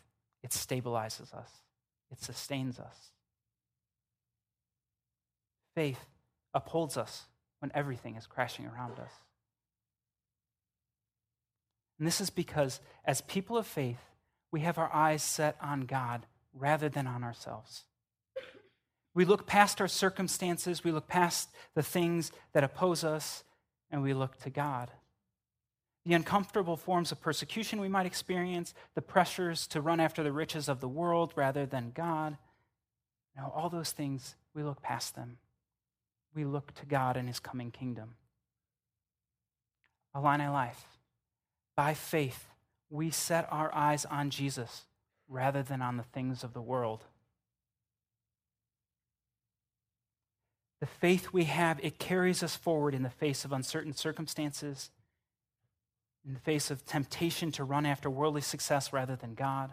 it 0.42 0.51
stabilizes 0.51 1.33
us, 1.35 1.51
it 2.11 2.20
sustains 2.20 2.79
us 2.79 3.12
faith 5.76 6.06
upholds 6.54 6.96
us 6.96 7.26
when 7.60 7.70
everything 7.74 8.16
is 8.16 8.26
crashing 8.26 8.66
around 8.66 8.98
us. 8.98 9.12
And 11.98 12.07
this 12.09 12.20
is 12.20 12.30
because, 12.30 12.80
as 13.05 13.20
people 13.20 13.57
of 13.57 13.66
faith, 13.66 14.01
we 14.51 14.61
have 14.61 14.78
our 14.78 14.92
eyes 14.92 15.22
set 15.22 15.57
on 15.61 15.82
God 15.82 16.26
rather 16.53 16.88
than 16.88 17.07
on 17.07 17.22
ourselves. 17.22 17.84
We 19.14 19.24
look 19.24 19.46
past 19.46 19.80
our 19.80 19.88
circumstances, 19.88 20.82
we 20.82 20.92
look 20.92 21.09
past 21.09 21.51
the 21.74 21.82
things 21.82 22.32
that 22.53 22.64
oppose 22.64 23.05
us, 23.05 23.44
and 23.90 24.03
we 24.03 24.14
look 24.14 24.38
to 24.42 24.51
God. 24.51 24.90
The 26.07 26.14
uncomfortable 26.14 26.76
forms 26.76 27.12
of 27.12 27.20
persecution 27.20 27.80
we 27.80 27.88
might 27.88 28.07
experience, 28.07 28.72
the 28.94 29.03
pressures 29.03 29.66
to 29.68 29.80
run 29.80 30.01
after 30.01 30.22
the 30.22 30.32
riches 30.32 30.68
of 30.68 30.80
the 30.80 30.88
world 30.88 31.32
rather 31.36 31.66
than 31.66 31.92
God, 31.94 32.36
you 33.34 33.42
know, 33.42 33.53
all 33.55 33.68
those 33.68 33.90
things, 33.90 34.36
we 34.55 34.62
look 34.62 34.80
past 34.80 35.14
them 35.16 35.36
we 36.37 36.45
look 36.45 36.72
to 36.74 36.87
God 36.87 37.16
and 37.16 37.26
his 37.26 37.41
coming 37.41 37.70
kingdom. 37.70 38.14
Illini 40.14 40.47
Life. 40.47 40.84
By 41.76 41.95
faith, 41.95 42.47
we 42.89 43.11
set 43.11 43.49
our 43.51 43.74
eyes 43.74 44.05
on 44.05 44.30
Jesus 44.30 44.84
rather 45.28 45.62
than 45.62 45.82
on 45.82 45.97
the 45.97 46.03
things 46.05 46.45
of 46.45 46.53
the 46.53 46.62
world. 46.62 47.05
The 50.80 50.87
faith 50.87 51.32
we 51.32 51.45
have, 51.45 51.80
it 51.82 51.99
carries 51.99 52.43
us 52.43 52.55
forward 52.55 52.95
in 52.95 53.03
the 53.03 53.11
face 53.11 53.45
of 53.45 53.53
uncertain 53.53 53.95
circumstances, 53.95 54.91
in 56.26 56.34
the 56.34 56.41
face 56.41 56.70
of 56.70 56.84
temptation 56.84 57.51
to 57.53 57.64
run 57.64 57.87
after 57.87 58.11
worldly 58.11 58.43
success 58.43 58.93
rather 58.93 59.16
than 59.16 59.34
God, 59.34 59.72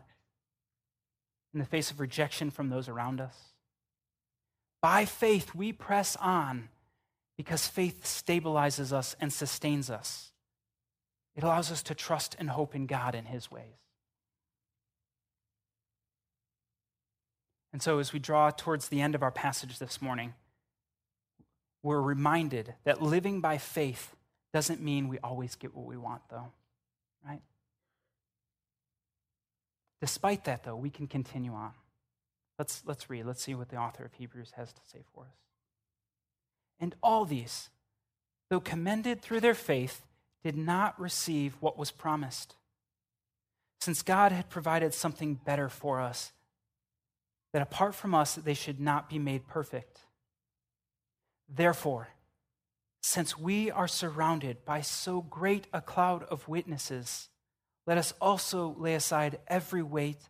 in 1.53 1.59
the 1.59 1.65
face 1.65 1.91
of 1.91 1.99
rejection 1.99 2.49
from 2.49 2.69
those 2.69 2.87
around 2.87 3.19
us. 3.21 3.52
By 4.83 5.05
faith, 5.05 5.55
we 5.55 5.71
press 5.71 6.17
on 6.17 6.67
because 7.37 7.65
faith 7.67 8.03
stabilizes 8.03 8.91
us 8.91 9.15
and 9.17 9.31
sustains 9.31 9.89
us. 9.89 10.33
It 11.37 11.43
allows 11.45 11.71
us 11.71 11.81
to 11.83 11.95
trust 11.95 12.35
and 12.37 12.49
hope 12.49 12.75
in 12.75 12.85
God 12.85 13.15
and 13.15 13.25
His 13.25 13.49
ways. 13.49 13.63
And 17.71 17.81
so, 17.81 17.99
as 17.99 18.11
we 18.11 18.19
draw 18.19 18.51
towards 18.51 18.89
the 18.89 18.99
end 18.99 19.15
of 19.15 19.23
our 19.23 19.31
passage 19.31 19.79
this 19.79 20.01
morning, 20.01 20.33
we're 21.81 22.01
reminded 22.01 22.73
that 22.83 23.01
living 23.01 23.39
by 23.39 23.59
faith 23.59 24.13
doesn't 24.51 24.81
mean 24.81 25.07
we 25.07 25.17
always 25.19 25.55
get 25.55 25.73
what 25.73 25.85
we 25.85 25.95
want, 25.95 26.23
though, 26.29 26.51
right? 27.25 27.41
Despite 30.01 30.43
that, 30.43 30.65
though, 30.65 30.75
we 30.75 30.89
can 30.89 31.07
continue 31.07 31.53
on. 31.53 31.71
Let's, 32.57 32.83
let's 32.85 33.09
read. 33.09 33.25
Let's 33.25 33.43
see 33.43 33.55
what 33.55 33.69
the 33.69 33.77
author 33.77 34.05
of 34.05 34.13
Hebrews 34.13 34.53
has 34.55 34.71
to 34.73 34.81
say 34.91 35.03
for 35.13 35.23
us. 35.23 35.37
And 36.79 36.95
all 37.01 37.25
these, 37.25 37.69
though 38.49 38.59
commended 38.59 39.21
through 39.21 39.39
their 39.39 39.53
faith, 39.53 40.05
did 40.43 40.57
not 40.57 40.99
receive 40.99 41.55
what 41.59 41.77
was 41.77 41.91
promised. 41.91 42.55
Since 43.81 44.01
God 44.01 44.31
had 44.31 44.49
provided 44.49 44.93
something 44.93 45.35
better 45.35 45.69
for 45.69 45.99
us, 45.99 46.31
that 47.53 47.61
apart 47.61 47.95
from 47.95 48.15
us, 48.15 48.35
they 48.35 48.53
should 48.53 48.79
not 48.79 49.09
be 49.09 49.19
made 49.19 49.47
perfect. 49.47 49.99
Therefore, 51.47 52.09
since 53.01 53.37
we 53.37 53.69
are 53.69 53.87
surrounded 53.87 54.63
by 54.65 54.81
so 54.81 55.21
great 55.21 55.67
a 55.73 55.81
cloud 55.81 56.23
of 56.23 56.47
witnesses, 56.47 57.29
let 57.85 57.97
us 57.97 58.13
also 58.21 58.75
lay 58.77 58.95
aside 58.95 59.39
every 59.47 59.83
weight 59.83 60.29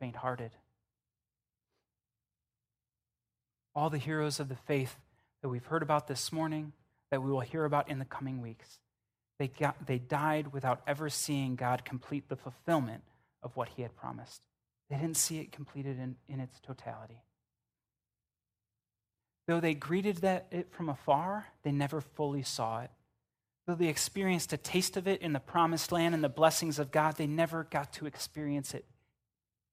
faint 0.00 0.16
hearted. 0.16 0.50
All 3.74 3.90
the 3.90 3.98
heroes 3.98 4.40
of 4.40 4.48
the 4.48 4.56
faith 4.56 4.96
that 5.42 5.48
we've 5.48 5.66
heard 5.66 5.82
about 5.82 6.06
this 6.06 6.32
morning 6.32 6.72
that 7.10 7.22
we 7.22 7.30
will 7.30 7.40
hear 7.40 7.64
about 7.64 7.88
in 7.88 7.98
the 7.98 8.04
coming 8.04 8.40
weeks. 8.40 8.78
They, 9.38 9.48
got, 9.48 9.86
they 9.86 9.98
died 9.98 10.52
without 10.52 10.82
ever 10.86 11.08
seeing 11.08 11.56
God 11.56 11.84
complete 11.84 12.28
the 12.28 12.36
fulfillment 12.36 13.02
of 13.42 13.56
what 13.56 13.68
he 13.70 13.82
had 13.82 13.96
promised. 13.96 14.42
They 14.88 14.96
didn't 14.96 15.16
see 15.16 15.38
it 15.38 15.52
completed 15.52 15.98
in, 15.98 16.16
in 16.28 16.40
its 16.40 16.60
totality. 16.60 17.20
Though 19.46 19.60
they 19.60 19.74
greeted 19.74 20.18
that, 20.18 20.46
it 20.50 20.72
from 20.72 20.88
afar, 20.88 21.46
they 21.62 21.72
never 21.72 22.00
fully 22.00 22.42
saw 22.42 22.82
it. 22.82 22.90
Though 23.66 23.74
they 23.74 23.88
experienced 23.88 24.52
a 24.52 24.56
taste 24.56 24.96
of 24.96 25.08
it 25.08 25.20
in 25.20 25.32
the 25.32 25.40
promised 25.40 25.90
land 25.90 26.14
and 26.14 26.22
the 26.22 26.28
blessings 26.28 26.78
of 26.78 26.92
God, 26.92 27.16
they 27.16 27.26
never 27.26 27.64
got 27.64 27.92
to 27.94 28.06
experience 28.06 28.74
it 28.74 28.84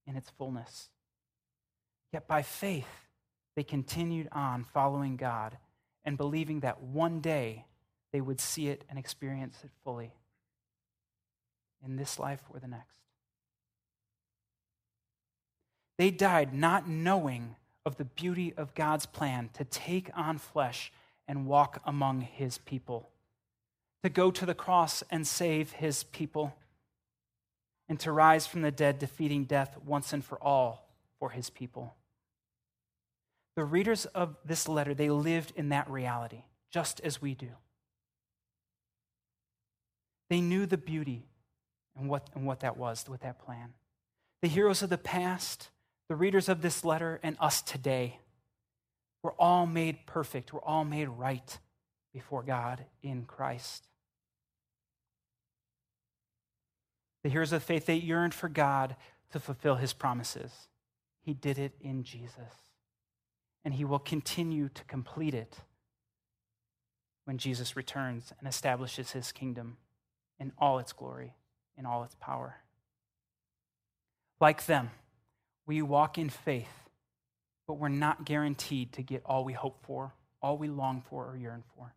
in 0.07 0.15
its 0.15 0.29
fullness. 0.29 0.89
Yet 2.11 2.27
by 2.27 2.41
faith, 2.41 3.07
they 3.55 3.63
continued 3.63 4.27
on 4.31 4.63
following 4.63 5.17
God 5.17 5.57
and 6.03 6.17
believing 6.17 6.61
that 6.61 6.81
one 6.81 7.19
day 7.19 7.65
they 8.11 8.21
would 8.21 8.41
see 8.41 8.67
it 8.67 8.83
and 8.89 8.97
experience 8.97 9.57
it 9.63 9.71
fully 9.83 10.13
in 11.83 11.95
this 11.95 12.19
life 12.19 12.41
or 12.53 12.59
the 12.59 12.67
next. 12.67 12.97
They 15.97 16.11
died 16.11 16.53
not 16.53 16.87
knowing 16.87 17.55
of 17.85 17.97
the 17.97 18.05
beauty 18.05 18.53
of 18.57 18.73
God's 18.75 19.05
plan 19.05 19.49
to 19.53 19.63
take 19.63 20.09
on 20.15 20.37
flesh 20.37 20.91
and 21.27 21.45
walk 21.45 21.81
among 21.85 22.21
his 22.21 22.57
people, 22.57 23.09
to 24.03 24.09
go 24.09 24.31
to 24.31 24.45
the 24.45 24.53
cross 24.53 25.03
and 25.09 25.25
save 25.25 25.73
his 25.73 26.03
people, 26.05 26.55
and 27.91 27.99
to 27.99 28.09
rise 28.09 28.47
from 28.47 28.61
the 28.61 28.71
dead, 28.71 28.99
defeating 28.99 29.43
death 29.43 29.77
once 29.85 30.13
and 30.13 30.23
for 30.23 30.41
all 30.41 30.87
for 31.19 31.31
his 31.31 31.49
people. 31.49 31.93
The 33.57 33.65
readers 33.65 34.05
of 34.05 34.37
this 34.45 34.69
letter, 34.69 34.93
they 34.93 35.09
lived 35.09 35.51
in 35.57 35.67
that 35.69 35.89
reality, 35.89 36.43
just 36.71 37.01
as 37.01 37.21
we 37.21 37.33
do. 37.33 37.49
They 40.29 40.39
knew 40.39 40.65
the 40.65 40.77
beauty 40.77 41.25
and 41.99 42.07
what, 42.07 42.29
and 42.33 42.45
what 42.45 42.61
that 42.61 42.77
was, 42.77 43.03
with 43.09 43.23
that 43.23 43.43
plan. 43.43 43.73
The 44.41 44.47
heroes 44.47 44.81
of 44.81 44.89
the 44.89 44.97
past, 44.97 45.67
the 46.07 46.15
readers 46.15 46.47
of 46.47 46.61
this 46.61 46.85
letter, 46.85 47.19
and 47.21 47.35
us 47.41 47.61
today, 47.61 48.19
we're 49.21 49.33
all 49.33 49.65
made 49.65 50.05
perfect. 50.05 50.53
We're 50.53 50.61
all 50.61 50.85
made 50.85 51.09
right 51.09 51.59
before 52.13 52.41
God 52.41 52.85
in 53.03 53.25
Christ. 53.25 53.85
The 57.24 57.30
heroes 57.30 57.53
of 57.53 57.63
faith, 57.63 57.86
they 57.86 57.95
yearned 57.95 58.34
for 58.34 58.49
God 58.49 58.95
to 59.32 59.39
fulfill 59.39 59.76
his 59.76 59.93
promises. 59.93 60.51
He 61.22 61.34
did 61.34 61.59
it 61.59 61.74
in 61.82 62.03
Jesus 62.03 62.53
and 63.63 63.74
he 63.74 63.86
will 63.86 63.99
continue 63.99 64.69
to 64.69 64.84
complete 64.86 65.34
it 65.34 65.57
when 67.26 67.38
Jesus 67.38 67.76
returns 67.76 68.34
and 68.39 68.47
establishes 68.47 69.11
his 69.11 69.32
kingdom 69.32 69.78
in 70.39 70.51
all 70.57 70.80
its 70.80 70.93
glory, 70.93 71.36
in 71.78 71.86
all 71.86 72.03
its 72.03 72.15
power. 72.19 72.57
Like 74.39 74.65
them, 74.65 74.89
we 75.67 75.82
walk 75.84 76.17
in 76.17 76.30
faith, 76.30 76.89
but 77.67 77.76
we're 77.76 77.89
not 77.89 78.26
guaranteed 78.26 78.93
to 78.93 79.03
get 79.03 79.22
all 79.26 79.45
we 79.45 79.53
hope 79.53 79.78
for, 79.86 80.13
all 80.41 80.57
we 80.57 80.67
long 80.67 81.03
for 81.07 81.30
or 81.30 81.38
yearn 81.38 81.63
for. 81.76 81.93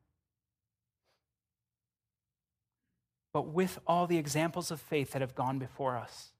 But 3.34 3.48
with 3.48 3.78
all 3.86 4.06
the 4.06 4.16
examples 4.16 4.70
of 4.70 4.80
faith 4.80 5.12
that 5.12 5.20
have 5.20 5.34
gone 5.34 5.58
before 5.58 5.96
us, 5.96 6.30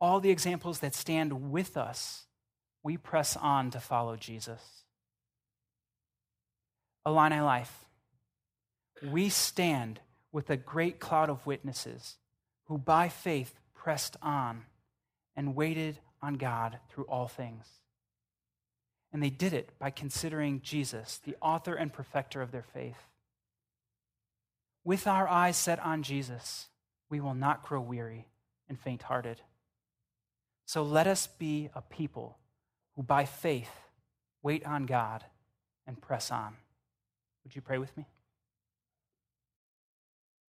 all 0.00 0.18
the 0.18 0.30
examples 0.30 0.80
that 0.80 0.94
stand 0.94 1.52
with 1.52 1.76
us 1.76 2.24
we 2.82 2.96
press 2.96 3.36
on 3.36 3.70
to 3.70 3.80
follow 3.80 4.16
Jesus. 4.16 4.84
Illini 7.04 7.40
Life, 7.40 7.84
we 9.02 9.28
stand 9.28 10.00
with 10.32 10.50
a 10.50 10.56
great 10.56 10.98
cloud 10.98 11.28
of 11.28 11.46
witnesses 11.46 12.16
who 12.64 12.78
by 12.78 13.08
faith 13.08 13.58
pressed 13.74 14.16
on 14.22 14.62
and 15.36 15.54
waited 15.54 15.98
on 16.22 16.34
God 16.34 16.78
through 16.88 17.04
all 17.04 17.26
things. 17.26 17.66
And 19.12 19.22
they 19.22 19.30
did 19.30 19.52
it 19.52 19.70
by 19.78 19.90
considering 19.90 20.60
Jesus, 20.62 21.20
the 21.24 21.36
author 21.40 21.74
and 21.74 21.92
perfecter 21.92 22.42
of 22.42 22.52
their 22.52 22.62
faith. 22.62 23.09
With 24.90 25.06
our 25.06 25.28
eyes 25.28 25.56
set 25.56 25.78
on 25.78 26.02
Jesus, 26.02 26.66
we 27.08 27.20
will 27.20 27.36
not 27.36 27.62
grow 27.62 27.80
weary 27.80 28.26
and 28.68 28.76
faint 28.76 29.02
hearted. 29.02 29.40
So 30.66 30.82
let 30.82 31.06
us 31.06 31.28
be 31.28 31.70
a 31.76 31.80
people 31.80 32.38
who 32.96 33.04
by 33.04 33.24
faith 33.24 33.70
wait 34.42 34.66
on 34.66 34.86
God 34.86 35.22
and 35.86 36.00
press 36.00 36.32
on. 36.32 36.56
Would 37.44 37.54
you 37.54 37.62
pray 37.62 37.78
with 37.78 37.96
me? 37.96 38.08